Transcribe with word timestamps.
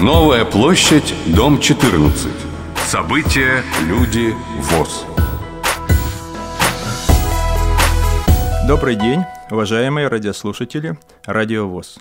Новая 0.00 0.44
площадь, 0.44 1.14
дом 1.34 1.58
14. 1.58 2.30
События, 2.86 3.62
люди, 3.88 4.34
ВОЗ. 4.58 5.06
Добрый 8.68 8.96
день, 8.96 9.22
уважаемые 9.50 10.08
радиослушатели 10.08 10.98
Радио 11.24 11.66
ВОЗ. 11.66 11.98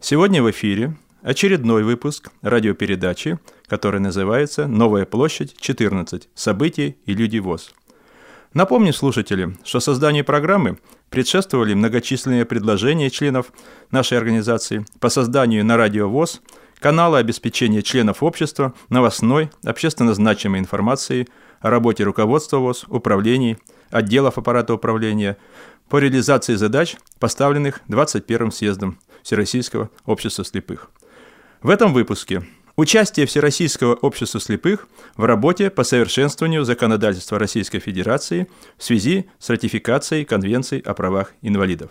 Сегодня 0.00 0.42
в 0.42 0.50
эфире 0.50 0.96
очередной 1.22 1.84
выпуск 1.84 2.32
радиопередачи, 2.42 3.38
который 3.68 4.00
называется 4.00 4.66
«Новая 4.66 5.04
площадь 5.04 5.54
14. 5.60 6.28
События 6.34 6.96
и 7.06 7.14
люди 7.14 7.38
ВОЗ». 7.38 7.72
Напомню 8.52 8.92
слушателям, 8.92 9.58
что 9.62 9.78
созданию 9.78 10.24
программы 10.24 10.78
предшествовали 11.08 11.72
многочисленные 11.72 12.44
предложения 12.46 13.10
членов 13.10 13.52
нашей 13.92 14.18
организации 14.18 14.84
по 14.98 15.08
созданию 15.08 15.64
на 15.64 15.76
радио 15.76 16.08
ВОЗ 16.08 16.42
канала 16.82 17.18
обеспечения 17.18 17.80
членов 17.80 18.22
общества 18.22 18.74
новостной, 18.90 19.50
общественно 19.64 20.12
значимой 20.14 20.58
информацией 20.58 21.28
о 21.60 21.70
работе 21.70 22.02
руководства 22.02 22.58
ВОЗ, 22.58 22.84
управлений, 22.88 23.56
отделов 23.90 24.36
аппарата 24.36 24.74
управления 24.74 25.38
по 25.88 25.98
реализации 25.98 26.56
задач, 26.56 26.96
поставленных 27.20 27.80
21-м 27.88 28.50
съездом 28.50 28.98
Всероссийского 29.22 29.90
общества 30.04 30.44
слепых. 30.44 30.90
В 31.62 31.70
этом 31.70 31.94
выпуске 31.94 32.42
Участие 32.74 33.26
Всероссийского 33.26 33.94
общества 33.94 34.40
слепых 34.40 34.88
в 35.14 35.24
работе 35.24 35.68
по 35.70 35.84
совершенствованию 35.84 36.64
законодательства 36.64 37.38
Российской 37.38 37.80
Федерации 37.80 38.48
в 38.78 38.82
связи 38.82 39.26
с 39.38 39.50
ратификацией 39.50 40.24
Конвенции 40.24 40.80
о 40.82 40.94
правах 40.94 41.34
инвалидов. 41.42 41.90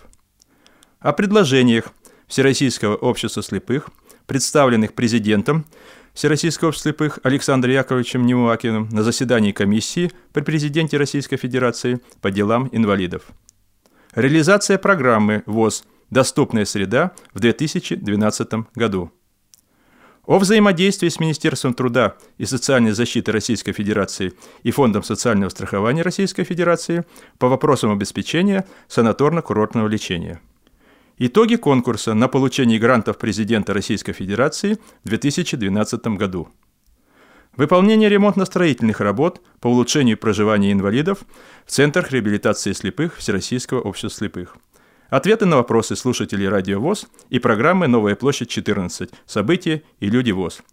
О 1.00 1.14
предложениях 1.14 1.94
Всероссийского 2.28 2.96
общества 2.96 3.44
слепых, 3.44 3.90
представленных 4.32 4.94
президентом 4.94 5.66
Всероссийского 6.14 6.72
слепых 6.72 7.20
Александром 7.24 7.74
Яковлевичем 7.74 8.26
Немуакиным 8.26 8.88
на 8.90 9.04
заседании 9.04 9.52
комиссии 9.52 10.10
при 10.32 10.42
президенте 10.42 10.96
Российской 10.96 11.36
Федерации 11.36 12.00
по 12.22 12.32
делам 12.32 12.70
инвалидов. 12.72 13.24
Реализация 14.16 14.78
программы 14.78 15.44
ВОЗ 15.48 15.84
«Доступная 16.10 16.64
среда» 16.64 17.12
в 17.34 17.42
2012 17.42 18.54
году 18.74 19.12
о 20.26 20.40
взаимодействии 20.40 21.10
с 21.10 21.20
Министерством 21.20 21.74
труда 21.74 22.16
и 22.38 22.46
социальной 22.46 22.92
защиты 22.92 23.34
Российской 23.34 23.74
Федерации 23.74 24.32
и 24.64 24.72
Фондом 24.72 25.04
социального 25.04 25.50
страхования 25.50 26.04
Российской 26.04 26.46
Федерации 26.46 27.04
по 27.38 27.50
вопросам 27.50 27.92
обеспечения 27.92 28.66
санаторно-курортного 28.88 29.90
лечения. 29.90 30.40
Итоги 31.24 31.56
конкурса 31.56 32.16
на 32.16 32.28
получение 32.28 32.80
грантов 32.80 33.20
президента 33.20 33.76
Российской 33.76 34.12
Федерации 34.12 34.80
в 35.04 35.10
2012 35.10 36.08
году. 36.18 36.50
Выполнение 37.56 38.10
ремонтно-строительных 38.10 39.02
работ 39.02 39.40
по 39.60 39.68
улучшению 39.68 40.18
проживания 40.18 40.72
инвалидов 40.72 41.20
в 41.68 41.70
Центрах 41.70 42.12
реабилитации 42.12 42.74
слепых 42.74 43.18
Всероссийского 43.18 43.82
общества 43.82 44.10
слепых– 44.10 44.58
Ответы 45.12 45.46
на 45.46 45.58
вопросы 45.58 45.96
слушателей 45.96 46.48
Радио 46.48 46.80
ВОЗ 46.80 47.06
и 47.30 47.38
программы 47.38 47.88
«Новая 47.88 48.16
площадь 48.16 48.50
14. 48.50 49.12
События 49.28 49.84
и 50.00 50.10
люди 50.10 50.32
ВОЗ». 50.32 50.64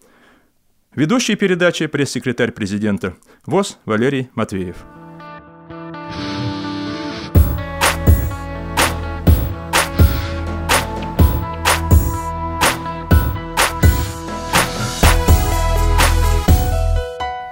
Ведущий 0.95 1.35
передачи 1.35 1.89
пресс-секретарь 1.89 2.53
президента 2.53 3.17
ВОЗ 3.45 3.79
Валерий 3.85 4.31
Матвеев. 4.35 4.77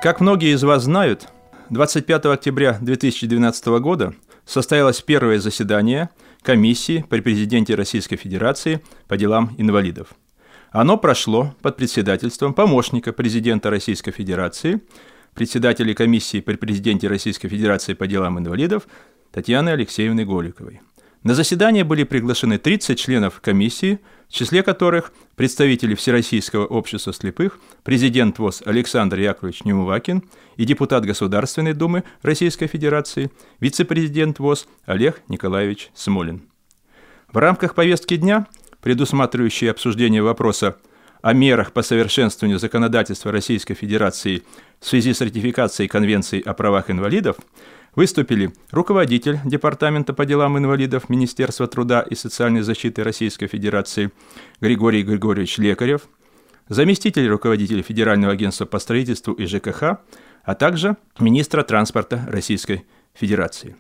Как 0.07 0.21
многие 0.21 0.55
из 0.55 0.63
вас 0.63 0.85
знают, 0.85 1.27
25 1.71 2.27
октября 2.27 2.79
2012 2.81 3.67
года 3.81 4.15
состоялось 4.45 5.03
первое 5.03 5.41
заседание– 5.41 6.11
комиссии 6.43 7.05
при 7.11 7.19
президенте 7.19 7.75
Российской 7.75 8.15
Федерации 8.15 8.85
по 9.09 9.17
делам 9.17 9.57
инвалидов. 9.59 10.11
Оно 10.71 10.97
прошло 10.97 11.57
под 11.61 11.77
председательством 11.77 12.55
помощника 12.55 13.13
президента 13.13 13.69
Российской 13.69 14.13
Федерации, 14.13 14.81
председателя 15.35 15.93
комиссии 15.93 16.39
при 16.39 16.55
президенте 16.55 17.09
Российской 17.09 17.49
Федерации 17.49 17.95
по 17.95 18.07
делам 18.07 18.39
инвалидов 18.39 18.87
Татьяны 19.33 19.71
Алексеевны 19.71 20.25
Голиковой. 20.25 20.83
На 21.25 21.35
заседание 21.35 21.83
были 21.83 22.05
приглашены 22.05 22.59
30 22.59 22.97
членов 22.97 23.41
комиссии, 23.41 23.99
в 24.29 24.33
числе 24.33 24.63
которых 24.63 25.13
представители 25.37 25.95
Всероссийского 25.95 26.67
общества 26.67 27.13
слепых, 27.13 27.59
президент 27.85 28.39
ВОЗ 28.39 28.63
Александр 28.65 29.19
Яковлевич 29.19 29.65
Немувакин 29.65 30.23
и 30.57 30.65
депутат 30.65 31.05
Государственной 31.05 31.75
Думы 31.75 32.05
Российской 32.23 32.67
Федерации, 32.67 33.31
вице-президент 33.61 34.39
ВОЗ 34.39 34.67
Олег 34.85 35.23
Николаевич 35.29 35.91
Смолин. 35.95 36.43
В 37.33 37.37
рамках 37.39 37.75
повестки 37.75 38.17
дня, 38.17 38.47
предусматривающей 38.81 39.71
обсуждение 39.71 40.23
вопроса 40.23 40.77
о 41.23 41.33
мерах 41.33 41.73
по 41.73 41.83
совершенствованию 41.83 42.59
законодательства 42.59 43.33
Российской 43.33 43.75
Федерации 43.75 44.43
в 44.81 44.87
связи 44.87 45.13
с 45.13 45.21
ратификацией 45.21 45.89
Конвенции 45.89 46.41
о 46.41 46.55
правах 46.55 46.91
инвалидов, 46.91 47.37
выступили 47.97 48.53
руководитель 48.71 49.41
Департамента 49.45 50.13
по 50.13 50.25
делам 50.25 50.57
инвалидов 50.59 51.09
Министерства 51.09 51.67
труда 51.67 52.03
и 52.03 52.15
социальной 52.15 52.61
защиты 52.61 53.03
Российской 53.03 53.49
Федерации 53.49 54.13
Григорий 54.61 55.03
Григорьевич 55.03 55.59
Лекарев, 55.59 56.03
заместитель 56.69 57.27
руководителя 57.29 57.83
Федерального 57.83 58.35
агентства 58.35 58.67
по 58.67 58.79
строительству 58.79 59.33
и 59.33 59.47
ЖКХ, 59.47 59.99
а 60.45 60.55
также 60.55 60.97
министра 61.19 61.63
транспорта 61.63 62.25
Российской 62.29 62.85
Федерации. 63.15 63.75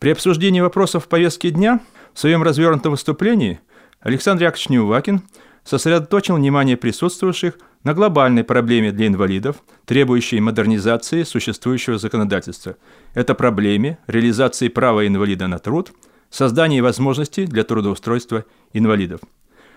При 0.00 0.10
обсуждении 0.10 0.60
вопросов 0.60 1.06
повестки 1.06 1.50
дня 1.50 1.80
в 2.14 2.18
своем 2.18 2.42
развернутом 2.42 2.92
выступлении 2.92 3.60
Александр 4.00 4.44
Яковлевич 4.44 4.70
Неувакин 4.70 5.22
сосредоточил 5.62 6.36
внимание 6.36 6.76
присутствующих 6.76 7.58
на 7.86 7.94
глобальной 7.94 8.42
проблеме 8.42 8.90
для 8.90 9.06
инвалидов, 9.06 9.62
требующей 9.84 10.40
модернизации 10.40 11.22
существующего 11.22 11.98
законодательства. 11.98 12.74
Это 13.14 13.36
проблеме 13.36 13.98
реализации 14.08 14.66
права 14.66 15.06
инвалида 15.06 15.46
на 15.46 15.60
труд, 15.60 15.92
создания 16.28 16.82
возможностей 16.82 17.46
для 17.46 17.62
трудоустройства 17.62 18.44
инвалидов. 18.72 19.20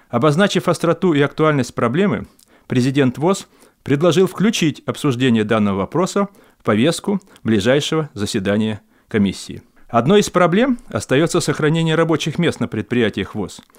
Обозначив 0.10 0.68
остроту 0.68 1.14
и 1.14 1.22
актуальность 1.22 1.76
проблемы, 1.76 2.26
президент 2.66 3.20
ВОЗ 3.20 3.48
предложил 3.84 4.26
включить 4.26 4.82
обсуждение 4.88 5.44
данного 5.44 5.78
вопроса 5.78 6.30
в 6.58 6.64
повестку 6.64 7.22
ближайшего 7.44 8.10
заседания 8.16 8.82
комиссии. 9.08 9.62
Одной 9.88 10.22
из 10.22 10.32
проблем 10.32 10.80
остается 10.88 11.42
сохранение 11.42 11.94
рабочих 11.94 12.40
мест 12.40 12.60
на 12.60 12.68
предприятиях 12.68 13.36
ВОЗ– 13.36 13.62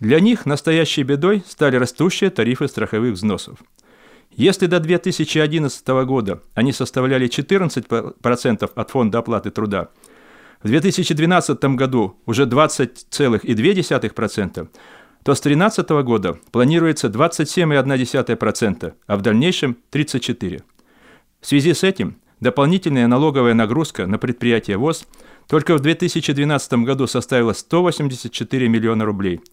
для 0.00 0.20
них 0.20 0.46
настоящей 0.46 1.02
бедой 1.02 1.42
стали 1.48 1.76
растущие 1.76 2.30
тарифы 2.30 2.68
страховых 2.68 3.14
взносов. 3.14 3.58
Если 4.38 4.66
до 4.66 4.78
2011 4.78 5.86
года 6.06 6.40
они 6.54 6.72
составляли 6.72 7.28
14% 7.28 8.70
от 8.72 8.90
фонда 8.90 9.18
оплаты 9.18 9.50
труда, 9.50 9.88
в 10.62 10.68
2012 10.68 11.64
году 11.74 12.16
уже 12.24 12.44
20,2%, 12.44 14.68
то 15.24 15.34
с 15.34 15.40
2013 15.40 15.90
года 15.90 16.38
планируется 16.52 17.08
27,1%, 17.08 18.92
а 19.08 19.16
в 19.16 19.22
дальнейшем 19.22 19.76
34%. 19.90 20.62
В 21.40 21.46
связи 21.46 21.74
с 21.74 21.82
этим 21.82 22.20
дополнительная 22.38 23.08
налоговая 23.08 23.54
нагрузка 23.54 24.06
на 24.06 24.18
предприятия 24.18 24.76
ВОЗ 24.76 25.08
только 25.48 25.76
в 25.76 25.80
2012 25.80 26.72
году 26.84 27.08
составила 27.08 27.54
184 27.54 28.68
миллиона 28.68 29.04
рублей– 29.04 29.40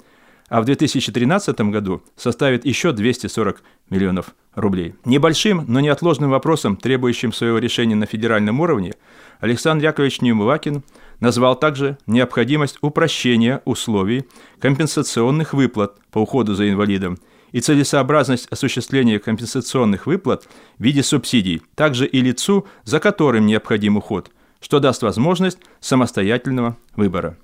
а 0.50 0.61
в 0.61 0.66
2013 0.66 1.59
году 1.72 2.03
составит 2.16 2.66
еще 2.66 2.91
240 2.91 3.64
миллионов 3.90 4.35
рублей. 4.53 4.96
Небольшим, 5.03 5.66
но 5.67 5.79
неотложным 5.79 6.29
вопросом, 6.29 6.78
требующим 6.78 7.34
своего 7.34 7.58
решения 7.58 7.96
на 7.96 8.05
федеральном 8.05 8.59
уровне, 8.59 8.93
Александр 9.40 9.85
Яковлевич 9.85 10.22
Неумывакин 10.22 10.84
назвал 11.20 11.58
также 11.58 11.97
необходимость 12.08 12.78
упрощения 12.81 13.61
условий 13.66 14.25
компенсационных 14.59 15.53
выплат 15.53 15.97
по 16.11 16.20
уходу 16.20 16.55
за 16.55 16.70
инвалидом 16.70 17.17
и 17.52 17.61
целесообразность 17.61 18.47
осуществления 18.52 19.20
компенсационных 19.20 20.08
выплат 20.08 20.47
в 20.78 20.84
виде 20.84 21.03
субсидий, 21.03 21.61
также 21.75 22.05
и 22.05 22.20
лицу, 22.22 22.67
за 22.84 22.99
которым 22.99 23.46
необходим 23.46 23.97
уход, 23.97 24.29
что 24.59 24.79
даст 24.79 25.03
возможность 25.03 25.59
самостоятельного 25.79 26.78
выбора. 26.96 27.37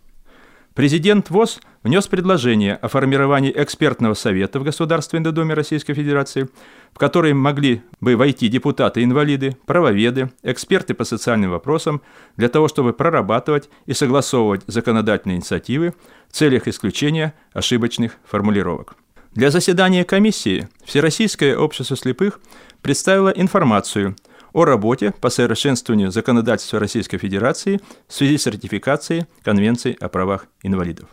Президент 0.74 1.30
ВОЗ 1.30 1.60
внес 1.84 2.08
предложение 2.08 2.76
о 2.76 2.88
формировании 2.88 3.52
экспертного 3.54 4.14
совета 4.14 4.58
в 4.58 4.64
Государственной 4.64 5.30
Думе 5.34 5.54
Российской 5.54 5.94
Федерации, 5.94 6.48
в 6.94 6.98
который 6.98 7.34
могли 7.34 7.82
бы 8.00 8.16
войти 8.16 8.48
депутаты-инвалиды, 8.48 9.58
правоведы, 9.66 10.32
эксперты 10.44 10.94
по 10.94 11.04
социальным 11.04 11.52
вопросам 11.52 12.02
для 12.38 12.48
того, 12.48 12.70
чтобы 12.70 12.94
прорабатывать 12.94 13.70
и 13.86 13.94
согласовывать 13.94 14.62
законодательные 14.66 15.38
инициативы 15.38 15.94
в 16.30 16.34
целях 16.34 16.70
исключения 16.70 17.34
ошибочных 17.52 18.18
формулировок. 18.24 18.96
Для 19.34 19.52
заседания 19.52 20.06
комиссии 20.06 20.70
Всероссийское 20.86 21.58
общество 21.58 21.98
слепых 21.98 22.40
представило 22.82 23.30
информацию 23.30 24.16
о 24.54 24.66
работе 24.66 25.14
по 25.20 25.30
совершенствованию 25.30 26.12
законодательства 26.12 26.80
Российской 26.80 27.18
Федерации 27.18 27.80
в 28.08 28.14
связи 28.14 28.38
с 28.38 28.48
ратификацией 28.48 29.26
Конвенции 29.44 29.96
о 30.00 30.10
правах 30.10 30.48
инвалидов. 30.64 31.10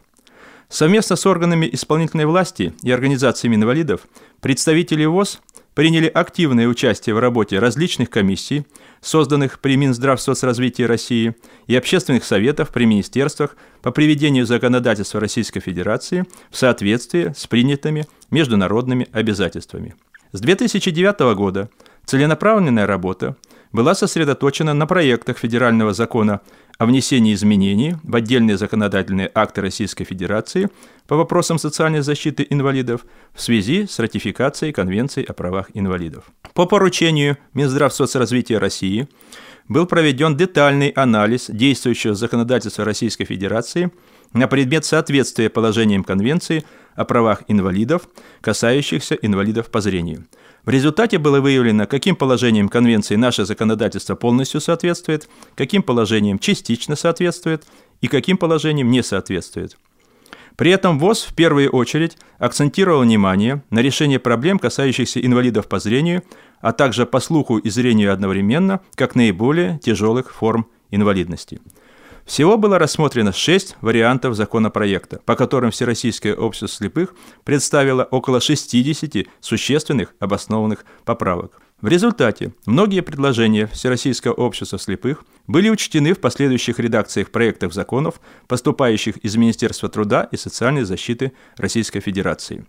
Совместно 0.68 1.16
с 1.16 1.24
органами 1.24 1.68
исполнительной 1.72 2.26
власти 2.26 2.74
и 2.82 2.90
организациями 2.90 3.56
инвалидов 3.56 4.02
представители 4.40 5.06
ВОЗ 5.06 5.40
приняли 5.78 6.08
активное 6.08 6.66
участие 6.66 7.14
в 7.14 7.20
работе 7.20 7.60
различных 7.60 8.10
комиссий, 8.10 8.66
созданных 9.00 9.60
при 9.60 9.76
Минздравсоцразвитии 9.76 10.82
России 10.82 11.36
и 11.68 11.76
общественных 11.76 12.24
советов 12.24 12.70
при 12.70 12.84
министерствах 12.84 13.56
по 13.80 13.92
приведению 13.92 14.44
законодательства 14.44 15.20
Российской 15.20 15.60
Федерации 15.60 16.24
в 16.50 16.56
соответствии 16.56 17.32
с 17.36 17.46
принятыми 17.46 18.06
международными 18.30 19.06
обязательствами. 19.12 19.94
С 20.32 20.40
2009 20.40 21.36
года 21.36 21.70
целенаправленная 22.08 22.86
работа 22.86 23.36
была 23.70 23.94
сосредоточена 23.94 24.72
на 24.72 24.86
проектах 24.86 25.36
федерального 25.36 25.92
закона 25.92 26.40
о 26.78 26.86
внесении 26.86 27.34
изменений 27.34 27.96
в 28.02 28.16
отдельные 28.16 28.56
законодательные 28.56 29.30
акты 29.34 29.60
Российской 29.60 30.04
Федерации 30.04 30.70
по 31.06 31.16
вопросам 31.16 31.58
социальной 31.58 32.00
защиты 32.00 32.46
инвалидов 32.48 33.04
в 33.34 33.42
связи 33.42 33.86
с 33.86 33.98
ратификацией 33.98 34.72
Конвенции 34.72 35.22
о 35.22 35.34
правах 35.34 35.66
инвалидов. 35.74 36.24
По 36.54 36.64
поручению 36.64 37.36
Минздравсоцразвития 37.52 38.58
России 38.58 39.06
был 39.68 39.86
проведен 39.86 40.36
детальный 40.36 40.88
анализ 40.88 41.46
действующего 41.48 42.14
законодательства 42.14 42.84
Российской 42.84 43.24
Федерации 43.24 43.90
на 44.32 44.48
предмет 44.48 44.84
соответствия 44.84 45.50
положениям 45.50 46.04
Конвенции 46.04 46.64
о 46.94 47.04
правах 47.04 47.42
инвалидов, 47.48 48.08
касающихся 48.40 49.14
инвалидов 49.14 49.70
по 49.70 49.80
зрению– 49.80 50.26
в 50.68 50.70
результате 50.70 51.16
было 51.16 51.40
выявлено, 51.40 51.86
каким 51.86 52.14
положением 52.14 52.68
Конвенции 52.68 53.16
наше 53.16 53.46
законодательство 53.46 54.16
полностью 54.16 54.60
соответствует, 54.60 55.26
каким 55.54 55.82
положением 55.82 56.38
частично 56.38 56.94
соответствует 56.94 57.64
и 58.02 58.06
каким 58.06 58.36
положением 58.36 58.90
не 58.90 59.02
соответствует. 59.02 59.78
При 60.58 60.72
этом 60.72 60.98
ВОЗ 60.98 61.22
в 61.22 61.34
первую 61.34 61.70
очередь 61.70 62.18
акцентировал 62.38 63.02
внимание 63.02 63.62
на 63.70 63.78
решение 63.78 64.18
проблем, 64.18 64.58
касающихся 64.58 65.24
инвалидов 65.24 65.68
по 65.68 65.78
зрению, 65.78 66.24
а 66.60 66.72
также 66.72 67.06
по 67.06 67.20
слуху 67.20 67.58
и 67.58 67.70
зрению 67.70 68.12
одновременно, 68.12 68.80
как 68.96 69.14
наиболее 69.14 69.78
тяжелых 69.78 70.34
форм 70.34 70.66
инвалидности– 70.90 71.60
всего 72.28 72.58
было 72.58 72.78
рассмотрено 72.78 73.32
шесть 73.32 73.78
вариантов 73.80 74.34
законопроекта, 74.34 75.18
по 75.24 75.34
которым 75.34 75.70
Всероссийское 75.70 76.34
общество 76.34 76.68
слепых 76.68 77.14
представило 77.42 78.04
около 78.04 78.42
60 78.42 79.26
существенных 79.40 80.14
обоснованных 80.20 80.84
поправок. 81.06 81.58
В 81.80 81.86
результате 81.86 82.52
многие 82.66 83.02
предложения 83.02 83.68
Всероссийского 83.68 84.32
общества 84.32 84.80
слепых 84.80 85.24
были 85.46 85.70
учтены 85.70 86.12
в 86.12 86.18
последующих 86.18 86.80
редакциях 86.80 87.30
проектов 87.30 87.72
законов, 87.72 88.20
поступающих 88.48 89.18
из 89.18 89.36
Министерства 89.36 89.88
труда 89.88 90.28
и 90.32 90.36
социальной 90.36 90.82
защиты 90.82 91.32
Российской 91.56 92.00
Федерации. 92.00 92.66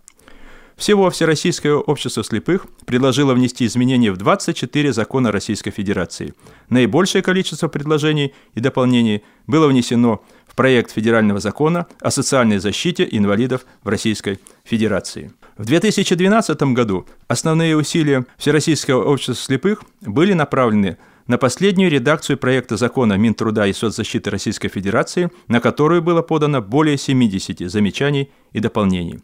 Всего 0.80 1.10
Всероссийское 1.10 1.74
общество 1.74 2.24
слепых 2.24 2.66
предложило 2.86 3.34
внести 3.34 3.66
изменения 3.66 4.14
в 4.14 4.18
24 4.18 4.94
закона 4.94 5.30
Российской 5.30 5.72
Федерации. 5.72 6.34
Наибольшее 6.70 7.22
количество 7.22 7.68
предложений 7.68 8.34
и 8.56 8.62
дополнений 8.62 9.22
было 9.46 9.68
внесено 9.68 10.24
в 10.48 10.56
проект 10.56 10.92
федерального 10.92 11.42
закона 11.42 11.88
о 12.00 12.12
социальной 12.12 12.60
защите 12.60 13.06
инвалидов 13.12 13.66
в 13.84 13.90
Российской 13.90 14.40
Федерации. 14.64 15.34
В 15.58 15.66
2012 15.66 16.62
году 16.74 17.06
основные 17.28 17.76
усилия 17.76 18.26
Всероссийского 18.38 19.04
общества 19.04 19.36
слепых 19.36 19.84
были 20.00 20.32
направлены 20.32 20.98
на 21.28 21.38
последнюю 21.38 21.92
редакцию 21.92 22.38
проекта 22.38 22.78
закона 22.78 23.18
Минтруда 23.18 23.68
и 23.68 23.74
соцзащиты 23.74 24.30
Российской 24.30 24.70
Федерации, 24.70 25.30
на 25.50 25.60
которую 25.60 26.02
было 26.02 26.22
подано 26.22 26.62
более 26.62 26.98
70 26.98 27.70
замечаний 27.70 28.32
и 28.54 28.62
дополнений. 28.62 29.20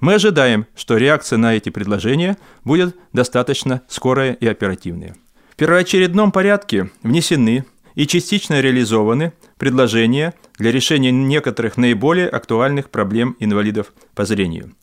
Мы 0.00 0.14
ожидаем, 0.14 0.66
что 0.74 0.96
реакция 0.96 1.36
на 1.36 1.54
эти 1.54 1.68
предложения 1.68 2.38
будет 2.64 2.96
достаточно 3.12 3.82
скорая 3.86 4.32
и 4.32 4.46
оперативная. 4.46 5.14
В 5.52 5.56
первоочередном 5.56 6.32
порядке 6.32 6.90
внесены 7.02 7.66
и 7.94 8.06
частично 8.06 8.60
реализованы 8.60 9.34
предложения 9.58 10.32
для 10.56 10.72
решения 10.72 11.10
некоторых 11.10 11.76
наиболее 11.76 12.28
актуальных 12.28 12.88
проблем 12.88 13.36
инвалидов 13.40 13.92
по 14.14 14.24
зрению. 14.24 14.74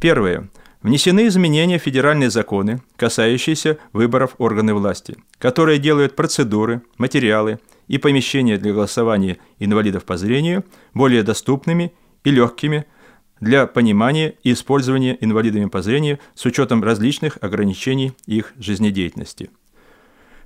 Первое. 0.00 0.48
Внесены 0.82 1.26
изменения 1.26 1.78
в 1.78 1.82
федеральные 1.82 2.30
законы, 2.30 2.82
касающиеся 2.96 3.78
выборов 3.92 4.34
органов 4.38 4.78
власти, 4.78 5.16
которые 5.38 5.78
делают 5.78 6.14
процедуры, 6.14 6.82
материалы 6.98 7.58
и 7.88 7.98
помещения 7.98 8.58
для 8.58 8.72
голосования 8.72 9.38
инвалидов 9.58 10.04
по 10.04 10.16
зрению 10.16 10.64
более 10.94 11.22
доступными 11.22 11.92
и 12.24 12.30
легкими– 12.32 12.86
для 13.40 13.66
понимания 13.66 14.34
и 14.42 14.52
использования 14.52 15.16
инвалидами 15.20 15.66
по 15.66 15.82
зрению 15.82 16.18
с 16.34 16.44
учетом 16.44 16.82
различных 16.82 17.38
ограничений 17.40 18.12
их 18.26 18.52
жизнедеятельности. 18.58 19.50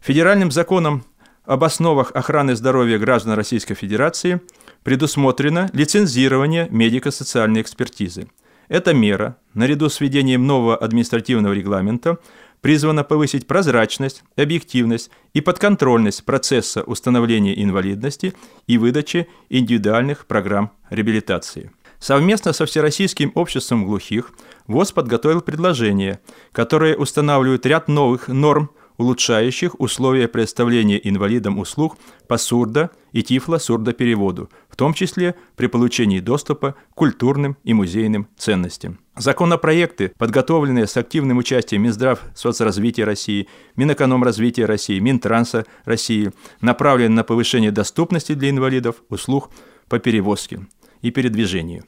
Федеральным 0.01 0.51
законом 0.51 1.05
об 1.45 1.65
основах 1.65 2.13
охраны 2.13 2.55
здоровья 2.57 2.99
граждан 2.99 3.35
Российской 3.35 3.75
Федерации 3.75 4.41
предусмотрено 4.83 5.71
лицензирование 5.73 6.69
медико-социальной 6.71 7.61
экспертизы. 7.61 8.29
Эта 8.69 8.95
мера, 8.95 9.37
наряду 9.55 9.89
с 9.89 10.01
введением 10.01 10.47
нового 10.47 10.77
административного 10.77 11.53
регламента, 11.53 12.19
призвана 12.61 13.03
повысить 13.05 13.47
прозрачность, 13.47 14.23
объективность 14.37 15.11
и 15.35 15.41
подконтрольность 15.41 16.25
процесса 16.25 16.83
установления 16.83 17.61
инвалидности 17.61 18.35
и 18.67 18.79
выдачи 18.79 19.29
индивидуальных 19.51 20.27
программ 20.27 20.71
реабилитации. 20.89 21.73
Совместно 22.03 22.53
со 22.53 22.67
Всероссийским 22.67 23.31
обществом 23.37 23.85
глухих 23.85 24.33
ВОЗ 24.67 24.91
подготовил 24.91 25.41
предложение, 25.41 26.19
которое 26.51 26.97
устанавливает 26.97 27.65
ряд 27.65 27.87
новых 27.87 28.27
норм, 28.27 28.73
улучшающих 28.97 29.79
условия 29.79 30.27
предоставления 30.27 31.01
инвалидам 31.09 31.61
услуг 31.61 31.97
по 32.27 32.39
сурдо- 32.39 32.91
и 33.13 33.23
тифло-сурдопереводу, 33.23 34.51
в 34.69 34.75
том 34.75 34.95
числе 34.95 35.37
при 35.55 35.69
получении 35.69 36.19
доступа 36.19 36.73
к 36.73 36.95
культурным 36.97 37.57
и 37.63 37.73
музейным 37.73 38.27
ценностям. 38.37 38.99
Законопроекты, 39.17 40.13
подготовленные 40.19 40.89
с 40.89 40.97
активным 40.97 41.39
участием 41.39 41.83
Минздрав 41.83 42.19
соцразвития 42.35 43.07
России, 43.07 43.47
Минэкономразвития 43.77 44.67
России, 44.67 44.99
Минтранса 44.99 45.67
России, 45.85 46.33
направлены 46.61 47.15
на 47.15 47.23
повышение 47.23 47.71
доступности 47.71 48.33
для 48.33 48.51
инвалидов 48.51 48.97
услуг 49.09 49.51
по 49.89 50.01
перевозке 50.01 50.67
и 51.03 51.11
передвижению. 51.11 51.85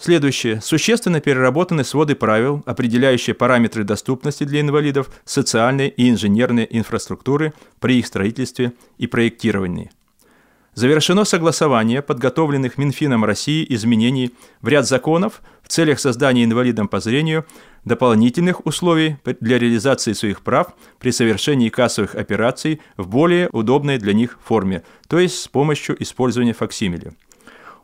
Следующее. 0.00 0.60
Существенно 0.60 1.20
переработаны 1.20 1.82
своды 1.82 2.14
правил, 2.14 2.62
определяющие 2.66 3.34
параметры 3.34 3.82
доступности 3.82 4.44
для 4.44 4.60
инвалидов 4.60 5.10
социальной 5.24 5.88
и 5.88 6.08
инженерной 6.08 6.68
инфраструктуры 6.70 7.52
при 7.80 7.98
их 7.98 8.06
строительстве 8.06 8.74
и 8.96 9.08
проектировании. 9.08 9.90
Завершено 10.74 11.24
согласование 11.24 12.02
подготовленных 12.02 12.78
Минфином 12.78 13.24
России 13.24 13.66
изменений 13.70 14.30
в 14.60 14.68
ряд 14.68 14.86
законов 14.86 15.42
в 15.64 15.68
целях 15.68 15.98
создания 15.98 16.44
инвалидам 16.44 16.86
по 16.86 17.00
зрению 17.00 17.44
дополнительных 17.84 18.64
условий 18.64 19.16
для 19.40 19.58
реализации 19.58 20.12
своих 20.12 20.42
прав 20.42 20.68
при 21.00 21.10
совершении 21.10 21.68
кассовых 21.68 22.14
операций 22.14 22.80
в 22.96 23.08
более 23.08 23.48
удобной 23.50 23.98
для 23.98 24.12
них 24.12 24.38
форме, 24.44 24.84
то 25.08 25.18
есть 25.18 25.40
с 25.40 25.48
помощью 25.48 26.00
использования 26.00 26.52
факсимиля. 26.52 27.14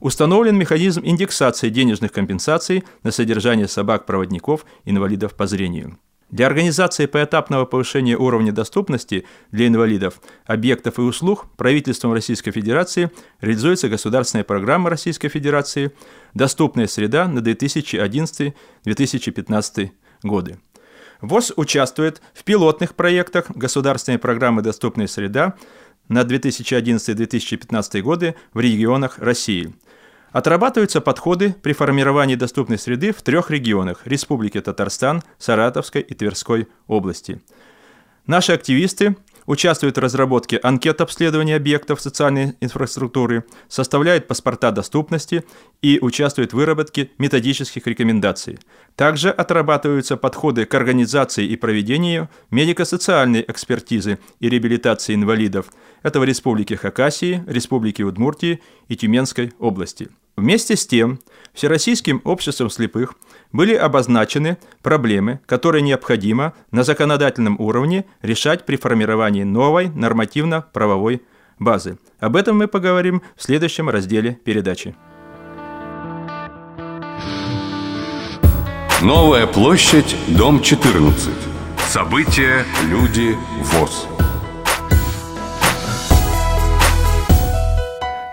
Установлен 0.05 0.57
механизм 0.59 1.01
индексации 1.03 1.71
денежных 1.71 2.13
компенсаций 2.13 2.85
на 3.05 3.11
содержание 3.11 3.67
собак-проводников 3.67 4.67
инвалидов 4.85 5.33
по 5.33 5.47
зрению. 5.47 5.99
Для 6.29 6.47
организации 6.47 7.07
поэтапного 7.07 7.65
повышения 7.65 8.19
уровня 8.19 8.53
доступности 8.53 9.25
для 9.51 9.67
инвалидов, 9.67 10.21
объектов 10.45 10.99
и 10.99 11.03
услуг 11.03 11.47
правительством 11.57 12.13
Российской 12.13 12.51
Федерации 12.51 13.11
реализуется 13.41 13.89
государственная 13.89 14.45
программа 14.45 14.91
Российской 14.91 15.31
Федерации 15.31 15.91
«Доступная 16.35 16.87
среда» 16.87 17.27
на 17.27 17.39
2011-2015 17.39 19.91
годы. 20.23 20.59
ВОЗ 21.23 21.55
участвует 21.57 22.21
в 22.35 22.45
пилотных 22.45 22.95
проектах 22.95 23.51
государственной 23.51 24.19
программы 24.19 24.61
«Доступная 24.61 25.07
среда» 25.07 25.55
на 26.09 26.25
2011-2015 26.25 28.03
годы 28.03 28.35
в 28.53 28.61
регионах 28.61 29.19
России– 29.19 29.73
Отрабатываются 30.35 31.01
подходы 31.01 31.55
при 31.63 31.75
формировании 31.75 32.35
доступной 32.35 32.77
среды 32.77 33.13
в 33.13 33.23
трех 33.23 33.53
регионах– 33.53 34.01
Республике 34.05 34.61
Татарстан, 34.61 35.23
Саратовской 35.39 36.01
и 36.03 36.13
Тверской 36.13 36.67
области. 36.89 37.41
Наши 38.27 38.51
активисты 38.53 39.15
участвует 39.47 39.97
в 39.97 40.01
разработке 40.01 40.59
анкет 40.61 41.01
обследования 41.01 41.55
объектов 41.55 42.01
социальной 42.01 42.57
инфраструктуры, 42.61 43.45
составляет 43.69 44.27
паспорта 44.27 44.73
доступности 44.73 45.45
и 45.83 46.01
участвует 46.03 46.53
в 46.53 46.57
выработке 46.57 47.11
методических 47.19 47.87
рекомендаций. 47.87 48.59
Также 48.97 49.31
отрабатываются 49.31 50.17
подходы 50.17 50.65
к 50.65 50.75
организации 50.75 51.47
и 51.47 51.55
проведению 51.55 52.29
медико-социальной 52.51 53.45
экспертизы 53.47 54.19
и 54.41 54.49
реабилитации 54.49 55.15
инвалидов. 55.15 55.67
Это 56.03 56.19
в 56.19 56.25
Республике 56.25 56.77
Хакасии, 56.77 57.45
Республике 57.47 58.03
Удмуртии 58.03 58.61
и 58.89 58.97
Тюменской 58.97 59.53
области. 59.61 60.11
Вместе 60.37 60.77
с 60.77 60.87
тем, 60.87 61.21
Всероссийским 61.55 62.21
обществом 62.25 62.69
слепых 62.69 63.15
были 63.53 63.75
обозначены 63.75 64.59
проблемы, 64.83 65.41
которые 65.47 65.83
необходимо 65.83 66.53
на 66.73 66.83
законодательном 66.83 67.61
уровне 67.61 68.05
решать 68.23 68.67
при 68.67 68.77
формировании 68.77 69.45
новой 69.45 69.89
нормативно-правовой 69.89 71.23
базы. 71.61 71.99
Об 72.19 72.35
этом 72.35 72.59
мы 72.59 72.67
поговорим 72.67 73.23
в 73.37 73.43
следующем 73.45 73.89
разделе 73.89 74.37
передачи. 74.45 74.97
Новая 79.01 79.47
площадь, 79.47 80.17
дом 80.29 80.61
14. 80.61 81.31
События, 81.87 82.65
люди, 82.89 83.37
ВОЗ. 83.61 84.09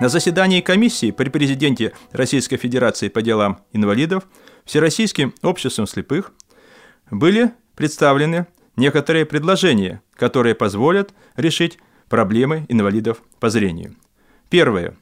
На 0.01 0.09
заседании 0.09 0.61
комиссии 0.61 1.11
при 1.11 1.29
президенте 1.29 1.93
Российской 2.11 2.57
Федерации 2.57 3.07
по 3.07 3.21
делам 3.21 3.59
инвалидов 3.71 4.23
Всероссийским 4.65 5.31
обществом 5.43 5.85
слепых 5.85 6.33
были 7.11 7.53
представлены 7.75 8.47
некоторые 8.75 9.27
предложения, 9.27 10.01
которые 10.15 10.55
позволят 10.55 11.13
решить 11.35 11.77
проблемы 12.09 12.65
инвалидов 12.67 13.21
по 13.39 13.51
зрению. 13.51 13.95
Первое. 14.49 14.97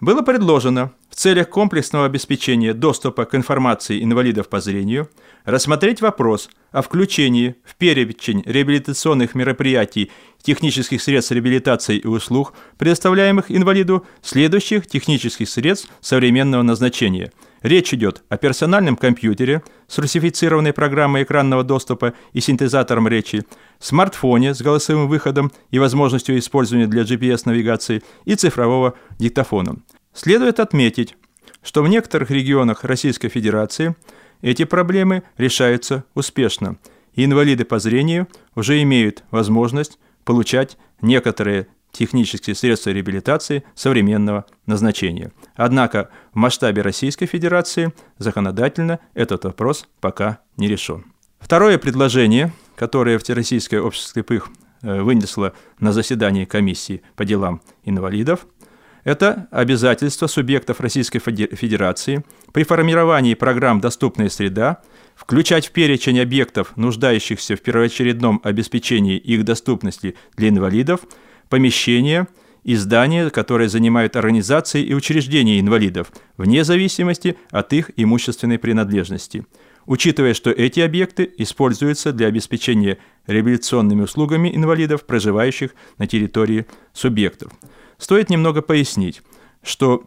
Было 0.00 0.22
предложено 0.22 0.90
целях 1.20 1.50
комплексного 1.50 2.06
обеспечения 2.06 2.72
доступа 2.72 3.26
к 3.26 3.34
информации 3.34 4.02
инвалидов 4.02 4.48
по 4.48 4.58
зрению 4.58 5.10
рассмотреть 5.44 6.00
вопрос 6.00 6.48
о 6.72 6.80
включении 6.80 7.56
в 7.62 7.76
перечень 7.76 8.42
реабилитационных 8.46 9.34
мероприятий 9.34 10.10
технических 10.40 11.02
средств 11.02 11.32
реабилитации 11.32 11.98
и 11.98 12.06
услуг, 12.06 12.54
предоставляемых 12.78 13.52
инвалиду, 13.52 14.06
следующих 14.22 14.86
технических 14.86 15.46
средств 15.50 15.90
современного 16.00 16.62
назначения. 16.62 17.30
Речь 17.60 17.92
идет 17.92 18.22
о 18.30 18.38
персональном 18.38 18.96
компьютере 18.96 19.62
с 19.88 19.98
русифицированной 19.98 20.72
программой 20.72 21.24
экранного 21.24 21.64
доступа 21.64 22.14
и 22.32 22.40
синтезатором 22.40 23.06
речи, 23.08 23.44
смартфоне 23.78 24.54
с 24.54 24.62
голосовым 24.62 25.06
выходом 25.06 25.52
и 25.70 25.78
возможностью 25.78 26.38
использования 26.38 26.86
для 26.86 27.02
GPS-навигации 27.02 28.02
и 28.24 28.36
цифрового 28.36 28.94
диктофона. 29.18 29.76
Следует 30.12 30.58
отметить, 30.60 31.16
что 31.62 31.82
в 31.82 31.88
некоторых 31.88 32.30
регионах 32.30 32.84
Российской 32.84 33.28
Федерации 33.28 33.94
эти 34.42 34.64
проблемы 34.64 35.22
решаются 35.36 36.04
успешно, 36.14 36.76
и 37.14 37.24
инвалиды 37.24 37.64
по 37.64 37.78
зрению 37.78 38.28
уже 38.54 38.82
имеют 38.82 39.24
возможность 39.30 39.98
получать 40.24 40.78
некоторые 41.00 41.68
технические 41.92 42.54
средства 42.54 42.90
реабилитации 42.90 43.64
современного 43.74 44.46
назначения. 44.66 45.32
Однако 45.54 46.10
в 46.32 46.36
масштабе 46.36 46.82
Российской 46.82 47.26
Федерации 47.26 47.92
законодательно 48.18 49.00
этот 49.14 49.44
вопрос 49.44 49.88
пока 50.00 50.40
не 50.56 50.68
решен. 50.68 51.04
Второе 51.40 51.78
предложение, 51.78 52.52
которое 52.76 53.18
Всероссийское 53.18 53.80
общество 53.80 54.12
слепых 54.12 54.48
э, 54.82 55.00
вынесло 55.00 55.52
на 55.80 55.92
заседании 55.92 56.44
комиссии 56.44 57.02
по 57.16 57.24
делам 57.24 57.60
инвалидов– 57.84 58.46
это 59.04 59.48
обязательство 59.50 60.26
субъектов 60.26 60.80
Российской 60.80 61.18
Федерации 61.18 62.24
при 62.52 62.64
формировании 62.64 63.34
программ 63.34 63.80
«Доступная 63.80 64.28
среда» 64.28 64.82
включать 65.14 65.68
в 65.68 65.72
перечень 65.72 66.20
объектов, 66.20 66.76
нуждающихся 66.76 67.56
в 67.56 67.60
первоочередном 67.60 68.40
обеспечении 68.42 69.18
их 69.18 69.44
доступности 69.44 70.14
для 70.36 70.48
инвалидов, 70.48 71.00
помещения 71.48 72.26
и 72.64 72.74
здания, 72.74 73.30
которые 73.30 73.68
занимают 73.68 74.16
организации 74.16 74.82
и 74.82 74.94
учреждения 74.94 75.60
инвалидов, 75.60 76.10
вне 76.36 76.64
зависимости 76.64 77.36
от 77.50 77.72
их 77.72 77.90
имущественной 77.96 78.58
принадлежности 78.58 79.44
учитывая, 79.86 80.34
что 80.34 80.50
эти 80.50 80.78
объекты 80.80 81.28
используются 81.38 82.12
для 82.12 82.28
обеспечения 82.28 82.98
реабилитационными 83.26 84.02
услугами 84.02 84.54
инвалидов, 84.54 85.04
проживающих 85.04 85.74
на 85.98 86.06
территории 86.06 86.66
субъектов. 86.92 87.52
Стоит 88.00 88.30
немного 88.30 88.62
пояснить, 88.62 89.22
что 89.62 90.04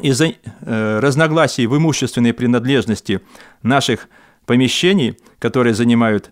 из-за 0.00 0.28
э, 0.28 0.98
разногласий 1.00 1.66
в 1.66 1.76
имущественной 1.76 2.32
принадлежности 2.32 3.20
наших 3.62 4.08
помещений, 4.46 5.18
которые 5.38 5.74
занимают 5.74 6.30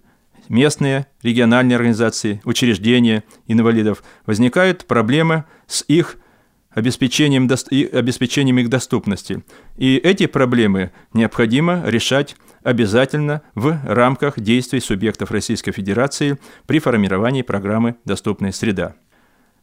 местные, 0.48 1.06
региональные 1.22 1.76
организации, 1.76 2.40
учреждения 2.44 3.22
инвалидов, 3.46 4.02
возникают 4.24 4.86
проблемы 4.86 5.44
с 5.66 5.84
их 5.88 6.16
обеспечением, 6.70 7.44
обеспечением 7.92 8.58
их 8.58 8.70
доступности. 8.70 9.44
И 9.76 9.96
эти 9.96 10.26
проблемы 10.26 10.92
необходимо 11.12 11.82
решать 11.84 12.34
обязательно 12.62 13.42
в 13.54 13.78
рамках 13.84 14.40
действий 14.40 14.80
субъектов 14.80 15.32
Российской 15.32 15.72
Федерации 15.72 16.38
при 16.66 16.78
формировании 16.78 17.42
программы 17.42 17.96
«Доступная 18.06 18.52
среда». 18.52 18.94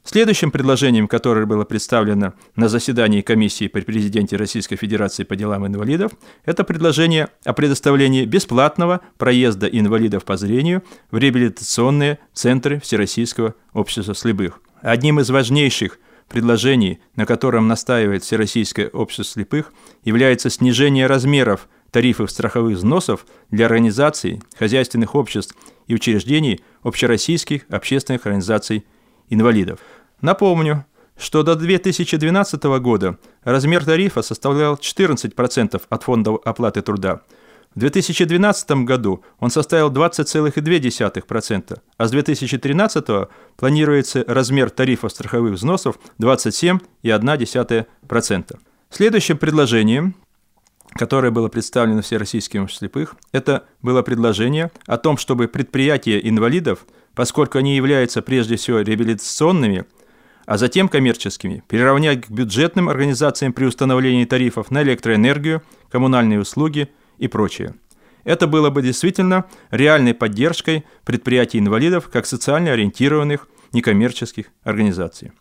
Следующим 0.05 0.51
предложением, 0.51 1.07
которое 1.07 1.47
было 1.47 1.65
представлено 1.65 2.35
на 2.55 2.69
заседании 2.69 3.21
комиссии 3.21 3.67
при 3.67 3.81
президенте 3.81 4.37
Российской 4.37 4.75
Федерации 4.75 5.23
по 5.23 5.35
делам 5.35 5.65
инвалидов, 5.65 6.11
это 6.45 6.63
предложение 6.63 7.29
о 7.43 7.53
предоставлении 7.53 8.23
бесплатного 8.25 9.01
проезда 9.17 9.65
инвалидов 9.65 10.23
по 10.23 10.37
зрению 10.37 10.83
в 11.09 11.17
реабилитационные 11.17 12.19
центры 12.33 12.79
Всероссийского 12.79 13.55
общества 13.73 14.13
слепых. 14.13 14.61
Одним 14.81 15.19
из 15.19 15.31
важнейших 15.31 15.97
предложений, 16.29 16.99
на 17.15 17.25
котором 17.25 17.67
настаивает 17.67 18.23
Всероссийское 18.23 18.89
общество 18.89 19.25
слепых, 19.25 19.73
является 20.03 20.51
снижение 20.51 21.07
размеров 21.07 21.67
тарифов 21.89 22.29
страховых 22.29 22.77
взносов 22.77 23.25
для 23.49 23.65
организаций, 23.65 24.39
хозяйственных 24.55 25.15
обществ 25.15 25.55
и 25.87 25.95
учреждений 25.95 26.61
общероссийских 26.83 27.63
общественных 27.69 28.27
организаций 28.27 28.85
инвалидов. 29.29 29.79
Напомню, 30.21 30.85
что 31.17 31.43
до 31.43 31.55
2012 31.55 32.63
года 32.79 33.17
размер 33.43 33.83
тарифа 33.85 34.21
составлял 34.21 34.75
14% 34.75 35.81
от 35.89 36.03
фонда 36.03 36.31
оплаты 36.43 36.81
труда. 36.81 37.21
В 37.73 37.79
2012 37.79 38.71
году 38.85 39.23
он 39.39 39.49
составил 39.49 39.89
20,2%, 39.91 41.79
а 41.97 42.07
с 42.07 42.11
2013 42.11 43.05
планируется 43.57 44.23
размер 44.27 44.69
тарифа 44.69 45.09
страховых 45.09 45.55
взносов 45.55 45.97
27,1%. 46.19 48.59
Следующим 48.89 49.37
предложением, 49.37 50.15
которое 50.93 51.31
было 51.31 51.49
представлено 51.49 52.01
Всероссийским 52.01 52.69
слепых, 52.69 53.17
это 53.33 53.65
было 53.81 54.03
предложение 54.03 54.71
о 54.85 54.97
том, 54.97 55.17
чтобы 55.17 55.49
предприятия 55.49 56.25
инвалидов, 56.25 56.85
поскольку 57.15 57.57
они 57.57 57.75
являются 57.75 58.21
прежде 58.21 58.57
всего 58.57 58.81
реабилитационными, 58.81 59.85
а 60.45 60.57
затем 60.57 60.89
коммерческими, 60.89 61.63
приравнять 61.67 62.25
к 62.25 62.29
бюджетным 62.29 62.89
организациям 62.89 63.53
при 63.53 63.65
установлении 63.65 64.25
тарифов 64.25 64.69
на 64.69 64.83
электроэнергию, 64.83 65.63
коммунальные 65.89 66.39
услуги 66.39 66.89
и 67.17 67.27
прочее. 67.27 67.73
Это 68.25 68.47
было 68.47 68.69
бы 68.69 68.81
действительно 68.81 69.45
реальной 69.71 70.13
поддержкой 70.13 70.85
предприятий 71.03 71.59
инвалидов 71.59 72.09
как 72.11 72.25
социально 72.25 72.71
ориентированных 72.73 73.47
некоммерческих 73.71 74.47
организаций. 74.63 75.31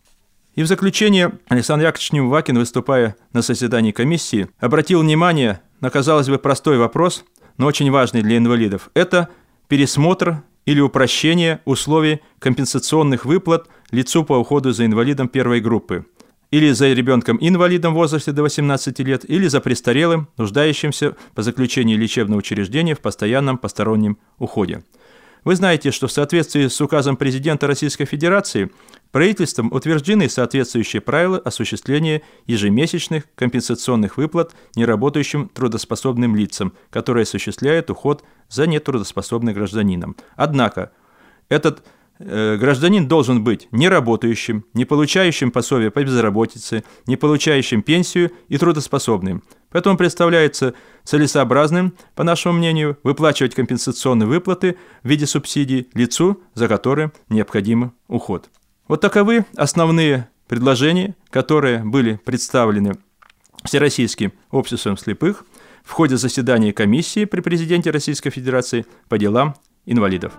И 0.55 0.63
в 0.63 0.67
заключение 0.67 1.33
Александр 1.49 1.85
Яковлевич 1.85 2.13
Немвакин, 2.13 2.57
выступая 2.57 3.15
на 3.33 3.41
заседании 3.41 3.91
комиссии, 3.91 4.47
обратил 4.59 5.01
внимание 5.01 5.61
на, 5.81 5.89
казалось 5.89 6.29
бы, 6.29 6.37
простой 6.37 6.77
вопрос, 6.77 7.25
но 7.57 7.65
очень 7.65 7.91
важный 7.91 8.21
для 8.21 8.37
инвалидов. 8.37 8.89
Это 8.93 9.29
пересмотр 9.67 10.43
или 10.65 10.79
упрощение 10.79 11.61
условий 11.65 12.21
компенсационных 12.39 13.25
выплат 13.25 13.67
лицу 13.91 14.23
по 14.23 14.33
уходу 14.33 14.71
за 14.71 14.85
инвалидом 14.85 15.27
первой 15.27 15.61
группы, 15.61 16.05
или 16.51 16.71
за 16.71 16.91
ребенком-инвалидом 16.93 17.93
в 17.93 17.97
возрасте 17.97 18.31
до 18.31 18.43
18 18.43 18.99
лет, 18.99 19.29
или 19.29 19.47
за 19.47 19.61
престарелым, 19.61 20.27
нуждающимся 20.37 21.15
по 21.33 21.43
заключении 21.43 21.95
лечебного 21.95 22.39
учреждения 22.39 22.95
в 22.95 22.99
постоянном 22.99 23.57
постороннем 23.57 24.17
уходе. 24.39 24.83
Вы 25.45 25.55
знаете, 25.55 25.91
что 25.91 26.07
в 26.07 26.11
соответствии 26.11 26.67
с 26.67 26.81
указом 26.81 27.17
президента 27.17 27.67
Российской 27.67 28.05
Федерации 28.05 28.71
правительством 29.11 29.71
утверждены 29.71 30.27
соответствующие 30.27 31.03
правила 31.03 31.37
осуществления 31.37 32.23
ежемесячных 32.47 33.25
компенсационных 33.35 34.17
выплат 34.17 34.55
неработающим 34.75 35.49
трудоспособным 35.49 36.35
лицам, 36.35 36.73
которые 36.89 37.23
осуществляют 37.23 37.91
уход 37.91 38.23
за 38.49 38.65
нетрудоспособным 38.65 39.53
гражданином. 39.53 40.15
Однако, 40.35 40.91
этот 41.47 41.83
э, 42.17 42.57
гражданин 42.57 43.07
должен 43.07 43.43
быть 43.43 43.67
не 43.71 43.87
работающим, 43.87 44.65
не 44.73 44.83
получающим 44.85 45.51
пособие 45.51 45.91
по 45.91 46.03
безработице, 46.03 46.83
не 47.05 47.17
получающим 47.17 47.83
пенсию 47.83 48.31
и 48.47 48.57
трудоспособным. 48.57 49.43
Поэтому 49.75 49.97
представляется 49.97 50.73
целесообразным, 51.03 51.95
по 52.15 52.23
нашему 52.23 52.59
мнению, 52.59 52.97
выплачивать 53.03 53.55
компенсационные 53.55 54.25
выплаты 54.25 54.77
в 55.03 55.09
виде 55.09 55.27
субсидий 55.27 55.89
лицу, 55.93 56.41
за 56.53 56.69
которым 56.69 57.11
необходим 57.27 57.91
уход. 58.07 58.49
Вот 58.87 59.01
таковы 59.01 59.45
основные 59.57 60.29
предложения, 60.47 61.13
которые 61.29 61.83
были 61.83 62.15
представлены 62.23 62.93
Всероссийским 63.65 64.31
обществом 64.49 64.95
слепых 64.95 65.43
в 65.83 65.91
ходе 65.91 66.15
заседания 66.15 66.71
комиссии 66.71 67.25
при 67.25 67.41
президенте 67.41 67.91
Российской 67.91 68.29
Федерации 68.29 68.85
по 69.09 69.17
делам 69.17 69.55
инвалидов. 69.85 70.31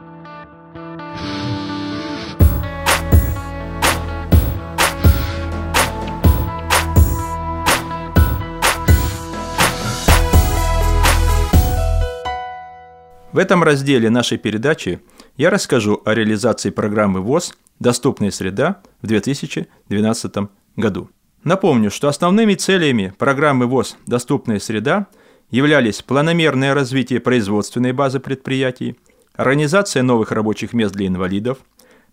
В 13.36 13.38
этом 13.38 13.62
разделе 13.62 14.08
нашей 14.08 14.38
передачи 14.38 14.98
я 15.36 15.50
расскажу 15.50 16.00
о 16.06 16.14
реализации 16.14 16.70
программы 16.70 17.20
ВОЗ 17.20 17.54
«Доступная 17.78 18.30
среда» 18.30 18.80
в 19.02 19.08
2012 19.08 20.48
году. 20.76 21.10
Напомню, 21.44 21.90
что 21.90 22.08
основными 22.08 22.54
целями 22.54 23.12
программы 23.18 23.66
ВОЗ 23.66 23.98
«Доступная 24.06 24.58
среда» 24.58 25.08
являлись 25.50 26.00
планомерное 26.00 26.72
развитие 26.72 27.20
производственной 27.20 27.92
базы 27.92 28.20
предприятий, 28.20 28.96
организация 29.34 30.02
новых 30.02 30.32
рабочих 30.32 30.72
мест 30.72 30.94
для 30.94 31.06
инвалидов, 31.06 31.58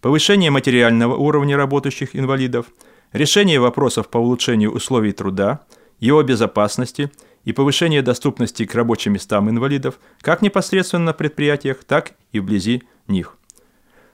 повышение 0.02 0.52
материального 0.52 1.16
уровня 1.16 1.56
работающих 1.56 2.18
инвалидов, 2.18 2.66
решение 3.14 3.62
вопросов 3.62 4.10
по 4.10 4.18
улучшению 4.18 4.74
условий 4.74 5.14
труда, 5.14 5.62
его 6.02 6.22
безопасности– 6.22 7.10
и 7.46 7.54
повышение 7.54 8.02
доступности 8.02 8.66
к 8.66 8.76
рабочим 8.76 9.14
местам 9.14 9.50
инвалидов 9.50 10.00
как 10.22 10.42
непосредственно 10.42 11.06
на 11.06 11.14
предприятиях, 11.14 11.84
так 11.84 12.14
и 12.32 12.40
вблизи 12.40 12.84
них. 13.08 13.38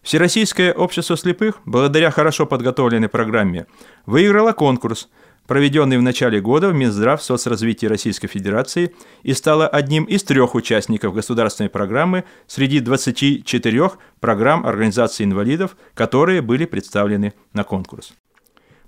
Всероссийское 0.02 0.74
общество 0.74 1.18
слепых, 1.18 1.60
благодаря 1.66 2.10
хорошо 2.12 2.46
подготовленной 2.46 3.10
программе, 3.10 3.68
выиграло 4.06 4.54
конкурс, 4.54 5.10
проведенный 5.46 5.98
в 5.98 6.02
начале 6.02 6.40
года 6.40 6.70
в 6.70 6.76
Минздрав 6.76 7.22
соцразвития 7.22 7.90
Российской 7.90 8.28
Федерации 8.28 8.96
и 9.24 9.34
стало 9.34 9.68
одним 9.68 10.04
из 10.06 10.24
трех 10.24 10.56
участников 10.56 11.14
государственной 11.14 11.70
программы 11.70 12.24
среди 12.48 12.80
24 12.80 13.92
программ 14.20 14.66
организации 14.66 15.24
инвалидов, 15.24 15.76
которые 15.96 16.42
были 16.42 16.66
представлены 16.66 17.34
на 17.54 17.64
конкурс. 17.64 18.14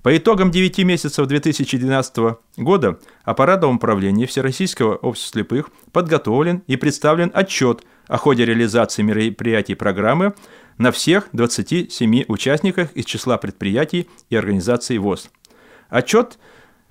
По 0.04 0.18
итогам 0.18 0.50
9 0.50 0.80
месяцев 0.80 1.28
2012 1.28 2.38
года 2.58 3.00
аппаратом 3.24 3.76
управления 3.76 4.26
Всероссийского 4.26 4.96
общества 4.96 5.42
слепых 5.42 5.70
подготовлен 5.92 6.64
и 6.66 6.76
представлен 6.76 7.32
отчет 7.36 7.84
о 8.08 8.18
ходе 8.18 8.46
реализации 8.46 9.04
мероприятий 9.04 9.76
программы 9.76 10.34
на 10.80 10.92
всех 10.92 11.30
27 11.34 12.24
участниках 12.28 12.92
из 12.94 13.06
числа 13.06 13.38
предприятий 13.38 14.10
и 14.32 14.36
организаций 14.36 14.98
ВОЗ. 14.98 15.30
Отчет 15.90 16.40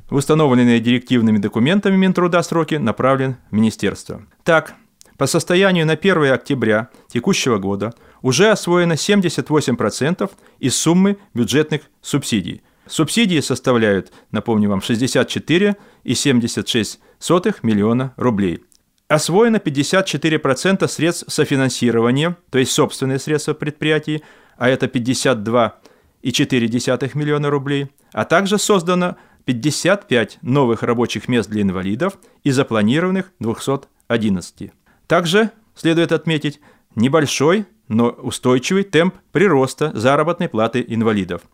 в 0.08 0.14
установленные 0.14 0.78
директивными 0.78 1.38
документами 1.38 1.96
Минтруда 1.96 2.42
сроки 2.42 2.76
направлен 2.76 3.38
в 3.50 3.54
Министерство. 3.54 4.22
Так, 4.44 4.74
по 5.18 5.26
состоянию 5.26 5.84
на 5.84 5.94
1 5.94 6.32
октября 6.32 6.90
текущего 7.08 7.58
года 7.58 7.92
уже 8.22 8.50
освоено 8.50 8.92
78% 8.92 10.30
из 10.60 10.76
суммы 10.76 11.16
бюджетных 11.34 11.82
субсидий– 12.02 12.62
Субсидии 12.90 13.40
составляют, 13.40 14.12
напомню 14.32 14.68
вам, 14.68 14.80
64,76 14.80 17.56
миллиона 17.62 18.12
рублей. 18.16 18.64
Освоено 19.06 19.58
54% 19.58 20.88
средств 20.88 21.32
софинансирования, 21.32 22.36
то 22.50 22.58
есть 22.58 22.72
собственные 22.72 23.20
средства 23.20 23.54
предприятий, 23.54 24.24
а 24.58 24.68
это 24.68 24.86
52,4 24.86 27.10
миллиона 27.14 27.48
рублей, 27.48 27.92
а 28.12 28.24
также 28.24 28.58
создано 28.58 29.16
55 29.44 30.40
новых 30.42 30.82
рабочих 30.82 31.28
мест 31.28 31.48
для 31.48 31.62
инвалидов 31.62 32.18
из 32.42 32.56
запланированных 32.56 33.30
211. 33.38 34.72
Также 35.06 35.52
следует 35.76 36.10
отметить 36.10 36.58
небольшой, 36.96 37.66
но 37.86 38.10
устойчивый 38.10 38.82
темп 38.82 39.14
прироста 39.30 39.92
заработной 39.94 40.48
платы 40.48 40.84
инвалидов– 40.88 41.42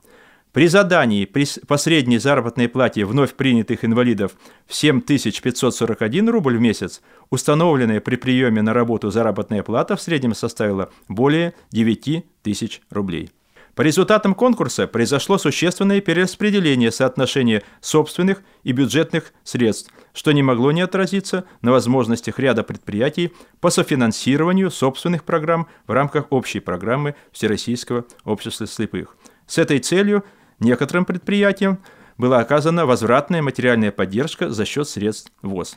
при 0.57 0.69
задании 0.69 1.27
по 1.66 1.77
средней 1.77 2.16
заработной 2.16 2.66
плате 2.66 3.05
вновь 3.05 3.35
принятых 3.35 3.85
инвалидов 3.85 4.33
в 4.66 4.75
7541 4.75 6.31
рубль 6.31 6.57
в 6.57 6.61
месяц, 6.62 7.03
установленная 7.29 8.01
при 8.01 8.16
приеме 8.16 8.62
на 8.62 8.73
работу 8.73 9.11
заработная 9.11 9.62
плата 9.62 9.97
в 9.97 10.01
среднем 10.01 10.35
составила 10.35 10.88
более 11.09 11.53
9 11.73 12.25
тысяч 12.42 12.81
рублей. 12.88 13.29
По 13.75 13.83
результатам 13.83 14.35
конкурса 14.35 14.87
произошло 14.87 15.37
существенное 15.37 16.01
перераспределение 16.01 16.90
соотношения 16.90 17.62
собственных 17.83 18.42
и 18.62 18.73
бюджетных 18.73 19.35
средств, 19.45 19.92
что 20.14 20.33
не 20.33 20.42
могло 20.42 20.73
не 20.73 20.81
отразиться 20.81 21.45
на 21.61 21.73
возможностях 21.73 22.38
ряда 22.38 22.62
предприятий 22.62 23.31
по 23.61 23.69
софинансированию 23.69 24.71
собственных 24.71 25.25
программ 25.25 25.69
в 25.87 25.92
рамках 25.92 26.29
общей 26.31 26.61
программы 26.61 27.14
Всероссийского 27.31 28.07
общества 28.25 28.66
слепых. 28.66 29.19
С 29.47 29.59
этой 29.59 29.81
целью 29.81 30.25
Некоторым 30.61 31.05
предприятиям 31.05 31.79
была 32.19 32.40
оказана 32.40 32.87
возвратная 32.87 33.42
материальная 33.42 33.92
поддержка 33.92 34.51
за 34.51 34.64
счет 34.64 34.88
средств 34.88 35.31
ВОЗ. 35.42 35.77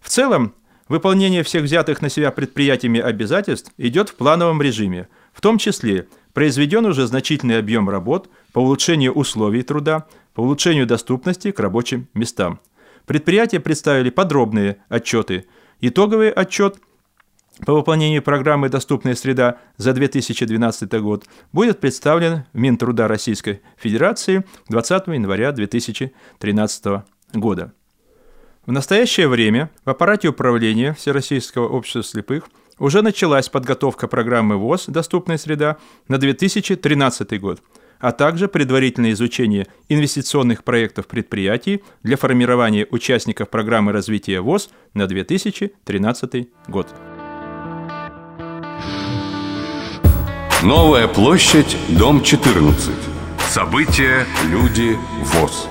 В 0.00 0.08
целом, 0.08 0.54
выполнение 0.88 1.42
всех 1.42 1.64
взятых 1.64 2.00
на 2.00 2.08
себя 2.08 2.30
предприятиями 2.30 3.00
обязательств 3.00 3.72
идет 3.76 4.08
в 4.08 4.14
плановом 4.14 4.62
режиме, 4.62 5.08
в 5.32 5.40
том 5.40 5.58
числе 5.58 6.08
произведен 6.32 6.86
уже 6.86 7.06
значительный 7.06 7.58
объем 7.58 7.90
работ 7.90 8.30
по 8.52 8.60
улучшению 8.60 9.12
условий 9.12 9.62
труда, 9.62 10.06
по 10.34 10.40
улучшению 10.40 10.86
доступности 10.86 11.50
к 11.50 11.60
рабочим 11.60 12.08
местам. 12.14 12.60
Предприятия 13.06 13.60
представили 13.60 14.10
подробные 14.10 14.78
отчеты. 14.88 15.46
Итоговый 15.80 16.30
отчет 16.30 16.78
по 17.66 17.74
выполнению 17.74 18.22
программы 18.22 18.68
«Доступная 18.68 19.14
среда» 19.14 19.58
за 19.76 19.92
2012 19.92 20.92
год 21.00 21.24
будет 21.52 21.80
представлен 21.80 22.44
в 22.52 22.58
Минтруда 22.58 23.08
Российской 23.08 23.62
Федерации 23.76 24.44
20 24.68 25.08
января 25.08 25.52
2013 25.52 27.02
года. 27.34 27.72
В 28.64 28.72
настоящее 28.72 29.28
время 29.28 29.70
в 29.84 29.90
аппарате 29.90 30.28
управления 30.28 30.92
Всероссийского 30.94 31.68
общества 31.68 32.02
слепых 32.02 32.44
уже 32.78 33.02
началась 33.02 33.48
подготовка 33.48 34.08
программы 34.08 34.56
ВОЗ 34.56 34.86
«Доступная 34.86 35.38
среда» 35.38 35.78
на 36.06 36.18
2013 36.18 37.40
год, 37.40 37.62
а 37.98 38.12
также 38.12 38.46
предварительное 38.46 39.12
изучение 39.12 39.66
инвестиционных 39.88 40.64
проектов 40.64 41.06
предприятий 41.06 41.82
для 42.02 42.16
формирования 42.16 42.86
участников 42.90 43.48
программы 43.50 43.92
развития 43.92 44.40
ВОЗ 44.40 44.70
на 44.94 45.06
2013 45.06 46.48
год. 46.68 46.88
Новая 50.64 51.06
площадь, 51.06 51.76
дом 51.88 52.20
14. 52.20 52.92
События, 53.48 54.26
люди, 54.50 54.98
ВОЗ. 55.22 55.68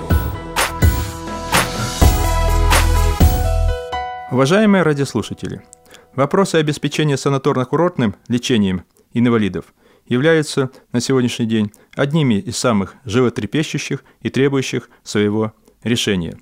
Уважаемые 4.30 4.82
радиослушатели, 4.82 5.60
вопросы 6.14 6.54
обеспечения 6.54 7.16
санаторно-курортным 7.16 8.14
лечением 8.28 8.84
инвалидов 9.12 9.74
являются 10.06 10.70
на 10.92 11.02
сегодняшний 11.02 11.44
день 11.44 11.70
одними 11.94 12.36
из 12.36 12.56
самых 12.56 12.94
животрепещущих 13.04 14.02
и 14.22 14.30
требующих 14.30 14.88
своего 15.02 15.52
решения. 15.84 16.38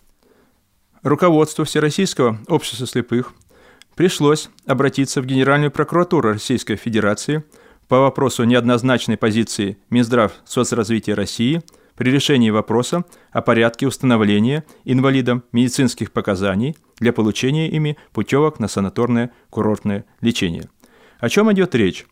Руководству 1.03 1.65
Всероссийского 1.65 2.39
общества 2.47 2.87
слепых 2.87 3.33
пришлось 3.97 4.51
обратиться 4.67 5.21
в 5.21 5.27
Генеральную 5.27 5.73
прокуратуру 5.73 6.35
Российской 6.35 6.77
Федерации– 6.77 7.43
по 7.89 8.01
вопросу 8.01 8.45
неоднозначной 8.45 9.17
позиции 9.17 9.79
Минздрав 9.91 10.33
соцразвития 10.45 11.15
России 11.15 11.63
при 11.95 12.11
решении 12.11 12.51
вопроса 12.51 13.05
о 13.31 13.43
порядке 13.43 13.87
установления 13.87 14.65
инвалидам 14.85 15.45
медицинских 15.53 16.13
показаний 16.13 16.77
для 16.99 17.13
получения 17.13 17.69
ими 17.69 17.97
путевок 18.13 18.59
на 18.59 18.69
санаторное 18.69 19.31
курортное 19.51 20.05
лечение. 20.21 20.69
О 21.21 21.29
чем 21.29 21.51
идет 21.53 21.75
речь? 21.75 22.07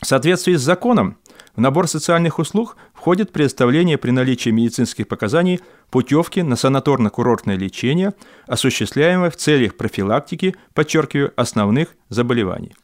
В 0.00 0.06
соответствии 0.06 0.54
с 0.54 0.60
законом 0.60 1.16
в 1.56 1.60
набор 1.60 1.88
социальных 1.88 2.38
услуг 2.38 2.76
входит 2.92 3.32
предоставление 3.32 3.96
при 3.96 4.10
наличии 4.10 4.50
медицинских 4.50 5.08
показаний 5.08 5.60
путевки 5.90 6.42
на 6.42 6.54
санаторно-курортное 6.54 7.56
лечение, 7.56 8.12
осуществляемое 8.46 9.30
в 9.30 9.36
целях 9.36 9.76
профилактики, 9.76 10.56
подчеркиваю, 10.74 11.32
основных 11.36 11.94
заболеваний. 12.08 12.74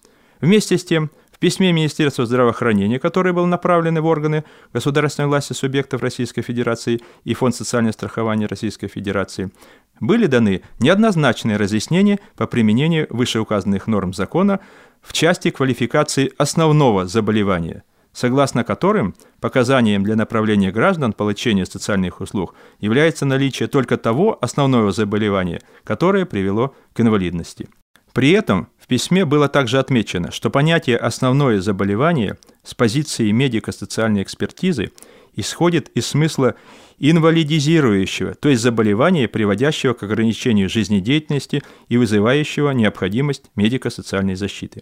Вместе 0.41 0.79
с 0.79 0.85
тем, 0.85 1.11
письме 1.41 1.73
Министерства 1.73 2.27
здравоохранения, 2.27 3.01
которое 3.01 3.33
было 3.33 3.47
направлено 3.47 4.03
в 4.03 4.07
органы 4.07 4.45
государственной 4.73 5.27
власти 5.27 5.55
субъектов 5.55 6.03
Российской 6.03 6.43
Федерации 6.43 7.01
и 7.25 7.35
Фонд 7.35 7.57
социального 7.57 7.93
страхования 7.93 8.47
Российской 8.47 8.87
Федерации, 8.87 9.51
были 9.99 10.27
даны 10.27 10.63
неоднозначные 10.79 11.57
разъяснения 11.57 12.21
по 12.37 12.47
применению 12.47 13.07
вышеуказанных 13.11 13.87
норм 13.87 14.13
закона 14.13 14.61
в 15.03 15.13
части 15.13 15.51
квалификации 15.51 16.33
основного 16.37 17.07
заболевания, 17.07 17.85
согласно 18.13 18.63
которым 18.63 19.15
показанием 19.41 20.05
для 20.05 20.17
направления 20.17 20.71
граждан 20.71 21.13
получения 21.15 21.65
социальных 21.65 22.21
услуг 22.21 22.55
является 22.81 23.25
наличие 23.25 23.69
только 23.69 23.97
того 23.97 24.39
основного 24.41 24.93
заболевания, 24.93 25.61
которое 25.85 26.27
привело 26.27 26.75
к 26.93 27.01
инвалидности. 27.01 27.69
При 28.13 28.33
этом 28.33 28.69
письме 28.91 29.25
было 29.25 29.49
также 29.49 29.79
отмечено, 29.79 30.33
что 30.33 30.51
понятие 30.51 30.97
«основное 30.97 31.61
заболевание» 31.61 32.37
с 32.65 32.75
позиции 32.75 33.31
медико-социальной 33.31 34.25
экспертизы 34.25 34.91
исходит 35.37 35.91
из 35.95 36.09
смысла 36.09 36.57
инвалидизирующего, 36.99 38.35
то 38.35 38.49
есть 38.49 38.61
заболевания, 38.61 39.29
приводящего 39.29 39.93
к 39.93 40.03
ограничению 40.03 40.69
жизнедеятельности 40.69 41.63
и 41.89 41.99
вызывающего 41.99 42.73
необходимость 42.73 43.45
медико-социальной 43.55 44.35
защиты. 44.35 44.81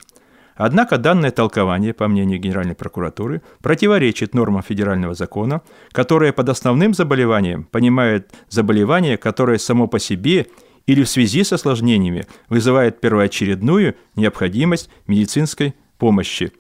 Однако 0.57 0.97
данное 0.97 1.31
толкование, 1.31 1.93
по 1.93 2.09
мнению 2.09 2.41
Генеральной 2.41 2.75
прокуратуры, 2.75 3.43
противоречит 3.61 4.35
нормам 4.35 4.63
федерального 4.63 5.13
закона, 5.13 5.61
которое 5.93 6.33
под 6.33 6.49
основным 6.49 6.95
заболеванием 6.95 7.65
понимает 7.65 8.31
заболевание, 8.49 9.19
которое 9.19 9.59
само 9.59 9.87
по 9.87 9.99
себе 9.99 10.47
или 10.89 11.05
в 11.05 11.09
связи 11.09 11.45
с 11.45 11.53
осложнениями 11.53 12.27
вызывает 12.49 13.01
первоочередную 13.01 13.95
необходимость 14.17 14.89
медицинской 15.07 15.75
помощи. 15.99 16.51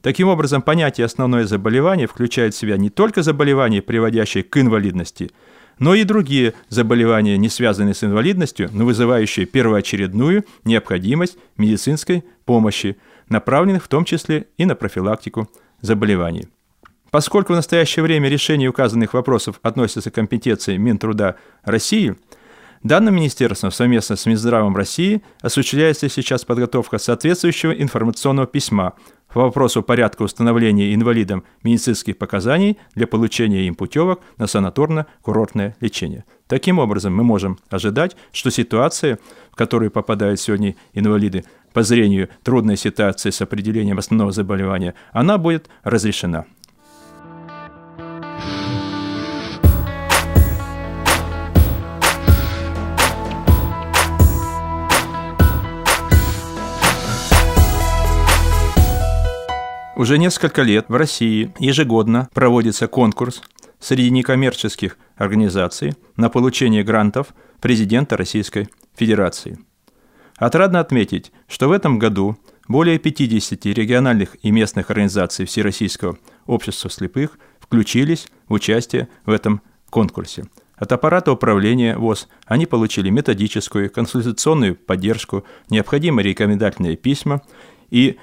Таким 0.00 0.28
образом, 0.28 0.62
понятие 0.62 1.06
«основное 1.06 1.44
заболевание» 1.44 2.06
включает 2.06 2.54
в 2.54 2.56
себя 2.56 2.76
не 2.76 2.88
только 2.88 3.22
заболевания, 3.22 3.82
приводящие 3.82 4.44
к 4.44 4.56
инвалидности, 4.58 5.32
но 5.80 5.96
и 5.96 6.04
другие 6.04 6.54
заболевания, 6.68 7.36
не 7.36 7.48
связанные 7.48 7.94
с 7.94 8.04
инвалидностью, 8.04 8.70
но 8.72 8.84
вызывающие 8.84 9.44
первоочередную 9.44 10.44
необходимость 10.62 11.36
медицинской 11.56 12.22
помощи, 12.44 12.96
направленных 13.28 13.84
в 13.84 13.88
том 13.88 14.04
числе 14.04 14.46
и 14.56 14.66
на 14.66 14.76
профилактику 14.76 15.50
заболеваний. 15.80 16.46
Поскольку 17.10 17.54
в 17.54 17.56
настоящее 17.56 18.04
время 18.04 18.28
решение 18.28 18.68
указанных 18.68 19.14
вопросов 19.14 19.58
относится 19.62 20.12
к 20.12 20.14
компетенции 20.14 20.76
Минтруда 20.76 21.34
России– 21.64 22.14
Данным 22.84 23.14
министерством 23.14 23.70
совместно 23.70 24.14
с 24.14 24.26
Минздравом 24.26 24.76
России 24.76 25.22
осуществляется 25.40 26.10
сейчас 26.10 26.44
подготовка 26.44 26.98
соответствующего 26.98 27.72
информационного 27.72 28.46
письма 28.46 28.92
по 29.32 29.40
вопросу 29.40 29.82
порядка 29.82 30.20
установления 30.20 30.94
инвалидам 30.94 31.44
медицинских 31.62 32.18
показаний 32.18 32.76
для 32.94 33.06
получения 33.06 33.66
им 33.66 33.74
путевок 33.74 34.20
на 34.36 34.44
санаторно-курортное 34.44 35.76
лечение. 35.80 36.26
Таким 36.46 36.78
образом, 36.78 37.16
мы 37.16 37.24
можем 37.24 37.58
ожидать, 37.70 38.18
что 38.32 38.50
ситуация, 38.50 39.18
в 39.50 39.56
которую 39.56 39.90
попадают 39.90 40.38
сегодня 40.38 40.76
инвалиды 40.92 41.46
по 41.72 41.82
зрению, 41.82 42.28
трудная 42.42 42.76
ситуация 42.76 43.32
с 43.32 43.40
определением 43.40 43.98
основного 43.98 44.30
заболевания, 44.30 44.92
она 45.10 45.38
будет 45.38 45.70
разрешена. 45.84 46.44
Уже 59.96 60.18
несколько 60.18 60.62
лет 60.62 60.86
в 60.88 60.96
России 60.96 61.54
ежегодно 61.60 62.28
проводится 62.34 62.88
конкурс 62.88 63.42
среди 63.78 64.10
некоммерческих 64.10 64.98
организаций 65.14 65.94
на 66.16 66.28
получение 66.28 66.82
грантов 66.82 67.28
президента 67.60 68.16
Российской 68.16 68.68
Федерации. 68.96 69.56
Отрадно 70.36 70.80
отметить, 70.80 71.30
что 71.46 71.68
в 71.68 71.72
этом 71.72 72.00
году 72.00 72.36
более 72.66 72.98
50 72.98 73.66
региональных 73.66 74.36
и 74.42 74.50
местных 74.50 74.90
организаций 74.90 75.44
Всероссийского 75.44 76.18
общества 76.46 76.90
слепых 76.90 77.38
включились 77.60 78.26
в 78.48 78.54
участие 78.54 79.08
в 79.24 79.30
этом 79.30 79.62
конкурсе. 79.90 80.46
От 80.74 80.90
аппарата 80.90 81.30
управления 81.30 81.96
ВОЗ 81.96 82.26
они 82.46 82.66
получили 82.66 83.10
методическую, 83.10 83.88
консультационную 83.92 84.74
поддержку, 84.74 85.44
необходимые 85.70 86.26
рекомендательные 86.30 86.96
письма, 86.96 87.42
и 87.90 88.16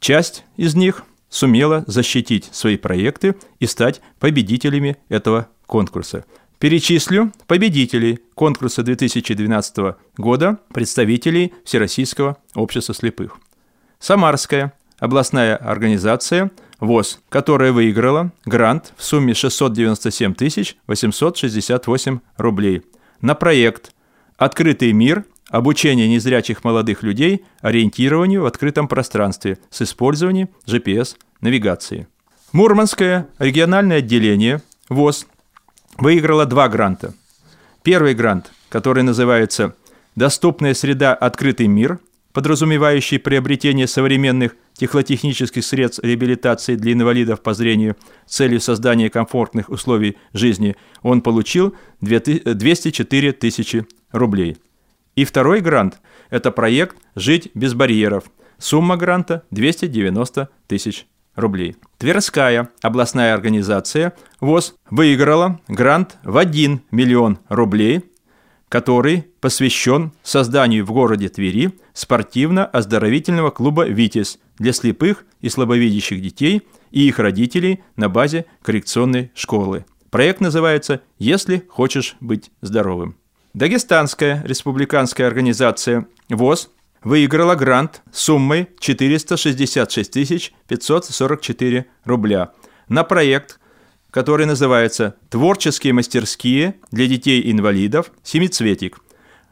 часть 0.00 0.44
из 0.58 0.74
них– 0.74 1.04
сумела 1.34 1.82
защитить 1.88 2.48
свои 2.52 2.76
проекты 2.76 3.34
и 3.58 3.66
стать 3.66 4.00
победителями 4.20 4.96
этого 5.08 5.48
конкурса. 5.66 6.24
Перечислю 6.60 7.32
победителей 7.48 8.20
конкурса 8.34 8.84
2012 8.84 9.96
года 10.16 10.58
представителей 10.72 11.52
Всероссийского 11.64 12.36
общества 12.54 12.94
слепых. 12.94 13.36
Самарская 13.98 14.74
областная 15.00 15.56
организация 15.56 16.52
ВОЗ, 16.78 17.20
которая 17.28 17.72
выиграла 17.72 18.30
грант 18.44 18.92
в 18.96 19.02
сумме 19.02 19.34
697 19.34 20.34
868 20.86 22.20
рублей 22.36 22.82
на 23.20 23.34
проект 23.34 23.92
«Открытый 24.36 24.92
мир 24.92 25.24
обучение 25.54 26.08
незрячих 26.08 26.64
молодых 26.64 27.04
людей 27.04 27.44
ориентированию 27.60 28.42
в 28.42 28.46
открытом 28.46 28.88
пространстве 28.88 29.58
с 29.70 29.82
использованием 29.82 30.48
GPS-навигации. 30.66 32.08
Мурманское 32.50 33.28
региональное 33.38 33.98
отделение 33.98 34.62
ВОЗ 34.88 35.28
выиграло 35.96 36.44
два 36.44 36.68
гранта. 36.68 37.14
Первый 37.84 38.14
грант, 38.14 38.50
который 38.68 39.04
называется 39.04 39.76
«Доступная 40.16 40.74
среда. 40.74 41.14
Открытый 41.14 41.68
мир», 41.68 42.00
подразумевающий 42.32 43.20
приобретение 43.20 43.86
современных 43.86 44.56
технотехнических 44.72 45.64
средств 45.64 46.02
реабилитации 46.02 46.74
для 46.74 46.94
инвалидов 46.94 47.42
по 47.42 47.54
зрению 47.54 47.96
с 48.26 48.34
целью 48.34 48.60
создания 48.60 49.08
комфортных 49.08 49.68
условий 49.68 50.16
жизни, 50.32 50.74
он 51.02 51.22
получил 51.22 51.76
204 52.00 53.32
тысячи 53.34 53.86
рублей. 54.10 54.56
И 55.14 55.24
второй 55.24 55.60
грант– 55.60 56.00
это 56.30 56.50
проект 56.50 56.96
«Жить 57.14 57.50
без 57.54 57.74
барьеров». 57.74 58.24
Сумма 58.58 58.96
гранта– 58.96 59.44
290 59.50 60.48
тысяч 60.66 61.06
рублей. 61.36 61.76
Тверская 61.98 62.70
областная 62.82 63.34
организация 63.34 64.14
ВОЗ 64.40 64.74
выиграла 64.90 65.60
грант 65.68 66.16
в 66.22 66.36
1 66.36 66.82
миллион 66.90 67.38
рублей, 67.48 68.04
который 68.68 69.26
посвящен 69.40 70.12
созданию 70.22 70.84
в 70.84 70.92
городе 70.92 71.28
Твери 71.28 71.72
спортивно-оздоровительного 71.92 73.50
клуба 73.50 73.86
«Витязь» 73.86 74.38
для 74.58 74.72
слепых 74.72 75.24
и 75.40 75.48
слабовидящих 75.48 76.20
детей 76.20 76.62
и 76.90 77.06
их 77.06 77.18
родителей 77.18 77.82
на 77.96 78.08
базе 78.08 78.46
коррекционной 78.62 79.30
школы. 79.34 79.84
Проект 80.10 80.40
называется 80.40 81.02
«Если 81.18 81.64
хочешь 81.68 82.16
быть 82.20 82.50
здоровым». 82.62 83.16
Дагестанская 83.54 84.42
республиканская 84.44 85.28
организация 85.28 86.08
ВОЗ 86.28 86.70
выиграла 87.04 87.54
грант 87.54 88.02
суммой 88.10 88.68
466 88.80 90.52
544 90.66 91.86
рубля 92.04 92.50
на 92.88 93.04
проект, 93.04 93.60
который 94.10 94.46
называется 94.46 95.14
«Творческие 95.30 95.92
мастерские 95.92 96.74
для 96.90 97.06
детей-инвалидов. 97.06 98.10
Семицветик». 98.24 98.98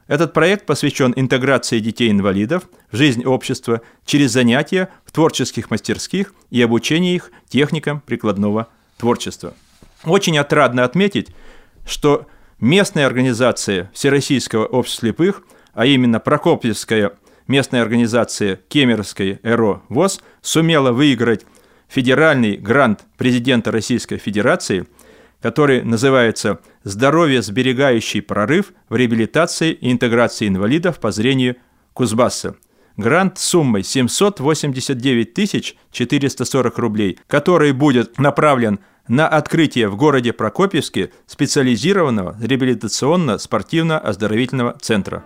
Этот 0.08 0.32
проект 0.32 0.66
посвящен 0.66 1.12
интеграции 1.14 1.78
детей-инвалидов 1.78 2.64
в 2.90 2.96
жизнь 2.96 3.24
общества 3.24 3.82
через 4.04 4.32
занятия 4.32 4.88
в 5.04 5.12
творческих 5.12 5.70
мастерских 5.70 6.34
и 6.50 6.60
обучение 6.60 7.14
их 7.14 7.30
техникам 7.48 8.00
прикладного 8.00 8.66
творчества. 8.96 9.54
Очень 10.04 10.38
отрадно 10.38 10.82
отметить, 10.82 11.28
что 11.86 12.26
местная 12.62 13.06
организация 13.06 13.90
Всероссийского 13.92 14.64
общества 14.64 15.08
слепых, 15.08 15.42
а 15.74 15.84
именно 15.84 16.20
Прокопьевская 16.20 17.12
местная 17.48 17.82
организация 17.82 18.60
Кемеровской 18.68 19.40
ЭРО 19.42 19.82
ВОЗ 19.88 20.20
сумела 20.40 20.92
выиграть 20.92 21.44
федеральный 21.88 22.56
грант 22.56 23.00
президента 23.18 23.72
Российской 23.72 24.16
Федерации, 24.16 24.86
который 25.42 25.82
называется 25.82 26.60
«Здоровье 26.84 27.42
сберегающий 27.42 28.22
прорыв 28.22 28.72
в 28.88 28.94
реабилитации 28.94 29.72
и 29.72 29.90
интеграции 29.90 30.46
инвалидов 30.46 31.00
по 31.00 31.10
зрению 31.10 31.56
Кузбасса». 31.94 32.54
Грант 32.96 33.38
суммой 33.38 33.82
789 33.82 35.76
440 35.90 36.78
рублей, 36.78 37.18
который 37.26 37.72
будет 37.72 38.18
направлен 38.18 38.78
на 39.08 39.26
открытие 39.28 39.88
в 39.88 39.96
городе 39.96 40.32
Прокопьевске 40.32 41.10
специализированного 41.26 42.36
реабилитационно-спортивно-оздоровительного 42.40 44.78
центра. 44.80 45.24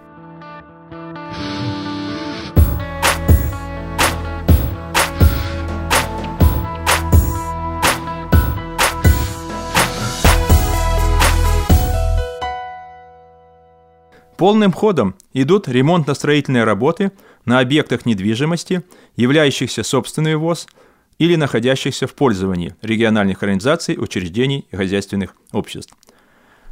Полным 14.39 14.73
ходом 14.73 15.15
идут 15.33 15.67
ремонтно-строительные 15.67 16.65
работы 16.65 17.11
на 17.47 17.59
объектах 17.59 18.05
недвижимости, 18.05 18.83
являющихся 19.17 19.83
собственной 19.83 20.37
ВОЗ– 20.37 20.67
или 21.19 21.37
находящихся 21.37 22.07
в 22.07 22.15
пользовании 22.15 22.75
региональных 22.83 23.43
организаций, 23.43 23.97
учреждений 23.99 24.67
и 24.71 24.77
хозяйственных 24.77 25.35
обществ. 25.53 25.95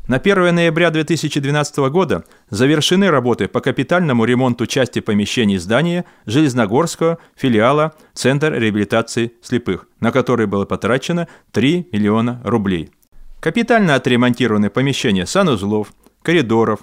На 0.07 0.17
1 0.17 0.55
ноября 0.55 0.91
2012 0.91 1.77
года 1.91 2.25
завершены 2.51 3.11
работы 3.11 3.49
по 3.49 3.63
капитальному 3.63 4.27
ремонту 4.27 4.67
части 4.67 5.01
помещений 5.01 5.57
здания 5.57 6.05
Железногорского 6.27 7.17
филиала 7.35 7.95
Центр 8.13 8.53
реабилитации 8.53 9.33
слепых, 9.41 9.89
на 10.01 10.13
который 10.13 10.47
было 10.47 10.67
потрачено 10.67 11.27
3 11.53 11.89
миллиона 11.91 12.43
рублей. 12.45 12.91
Капитально 13.41 13.95
отремонтированы 13.95 14.69
помещения 14.69 15.25
санузлов, 15.25 15.95
коридоров, 16.21 16.81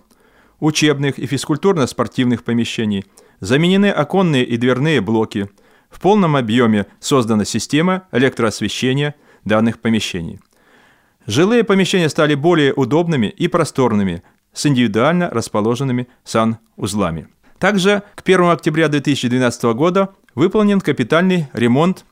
учебных 0.60 1.20
и 1.20 1.28
физкультурно-спортивных 1.28 2.44
помещений, 2.44 3.06
заменены 3.40 3.92
оконные 3.92 4.46
и 4.46 4.58
дверные 4.58 5.00
блоки, 5.00 5.48
в 5.92 6.00
полном 6.00 6.36
объеме 6.36 6.88
создана 7.00 7.46
система 7.46 8.04
электроосвещения 8.12 9.16
данных 9.46 9.80
помещений. 9.80 10.40
Жилые 11.28 11.64
помещения 11.64 12.10
стали 12.10 12.34
более 12.34 12.74
удобными 12.74 13.28
и 13.28 13.48
просторными, 13.48 14.24
с 14.54 14.66
индивидуально 14.66 15.30
расположенными 15.30 16.08
санузлами. 16.24 17.28
Также 17.60 18.04
к 18.16 18.22
1 18.28 18.50
октября 18.50 18.88
2012 18.88 19.64
года 19.76 20.10
выполнен 20.34 20.82
капитальный 20.82 21.48
ремонт 21.54 22.06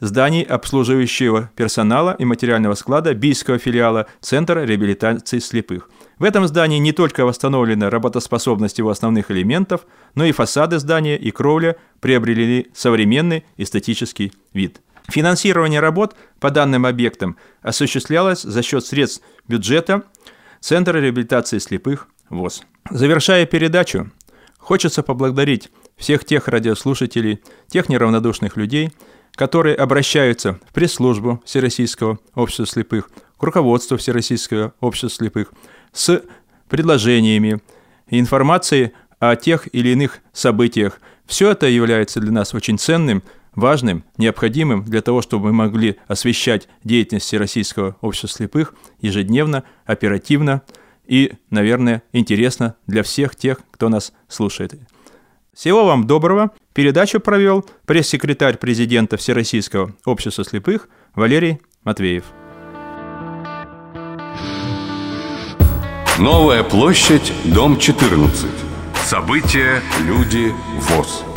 зданий 0.00 0.42
обслуживающего 0.42 1.50
персонала 1.56 2.14
и 2.18 2.24
материального 2.24 2.74
склада 2.74 3.14
Бийского 3.14 3.58
филиала 3.58 4.06
Центра 4.20 4.64
реабилитации 4.64 5.38
слепых. 5.38 5.88
В 6.20 6.24
этом 6.24 6.46
здании 6.46 6.78
не 6.78 6.92
только 6.92 7.24
восстановлена 7.24 7.88
работоспособность 7.88 8.76
его 8.76 8.90
основных 8.90 9.30
элементов, 9.30 9.86
но 10.14 10.26
и 10.26 10.32
фасады 10.32 10.78
здания 10.78 11.16
и 11.16 11.30
кровля 11.30 11.76
приобрели 12.00 12.70
современный 12.74 13.46
эстетический 13.56 14.30
вид. 14.52 14.82
Финансирование 15.08 15.80
работ 15.80 16.14
по 16.38 16.50
данным 16.50 16.84
объектам 16.84 17.38
осуществлялось 17.62 18.42
за 18.42 18.62
счет 18.62 18.84
средств 18.84 19.24
бюджета 19.48 20.02
Центра 20.60 20.98
реабилитации 20.98 21.56
слепых 21.56 22.06
ВОЗ. 22.28 22.64
Завершая 22.90 23.46
передачу, 23.46 24.10
хочется 24.58 25.02
поблагодарить 25.02 25.70
всех 25.96 26.26
тех 26.26 26.48
радиослушателей, 26.48 27.40
тех 27.66 27.88
неравнодушных 27.88 28.58
людей, 28.58 28.92
которые 29.36 29.74
обращаются 29.74 30.60
в 30.68 30.74
пресс-службу 30.74 31.42
Всероссийского 31.46 32.18
общества 32.34 32.66
слепых, 32.66 33.08
к 33.40 33.42
руководству 33.42 33.96
Всероссийского 33.96 34.74
общества 34.80 35.10
слепых 35.10 35.52
с 35.92 36.22
предложениями 36.68 37.60
и 38.08 38.20
информацией 38.20 38.92
о 39.18 39.34
тех 39.34 39.68
или 39.74 39.90
иных 39.90 40.18
событиях. 40.32 41.00
Все 41.26 41.50
это 41.50 41.66
является 41.66 42.20
для 42.20 42.32
нас 42.32 42.54
очень 42.54 42.78
ценным, 42.78 43.22
важным, 43.54 44.04
необходимым 44.18 44.84
для 44.84 45.00
того, 45.00 45.22
чтобы 45.22 45.46
мы 45.46 45.52
могли 45.52 45.96
освещать 46.06 46.68
деятельность 46.84 47.26
Всероссийского 47.26 47.96
общества 48.00 48.28
слепых 48.28 48.74
ежедневно, 49.00 49.64
оперативно 49.84 50.62
и, 51.06 51.32
наверное, 51.48 52.02
интересно 52.12 52.76
для 52.86 53.02
всех 53.02 53.34
тех, 53.36 53.60
кто 53.70 53.88
нас 53.88 54.12
слушает. 54.28 54.74
Всего 55.54 55.84
вам 55.84 56.06
доброго. 56.06 56.52
Передачу 56.72 57.20
провел 57.20 57.64
пресс-секретарь 57.86 58.56
президента 58.58 59.16
Всероссийского 59.16 59.94
общества 60.04 60.44
слепых 60.44 60.88
Валерий 61.14 61.60
Матвеев. 61.82 62.39
Новая 66.20 66.62
площадь, 66.62 67.32
дом 67.46 67.78
14. 67.78 68.46
События, 69.06 69.82
люди, 70.06 70.54
ВОЗ. 70.78 71.29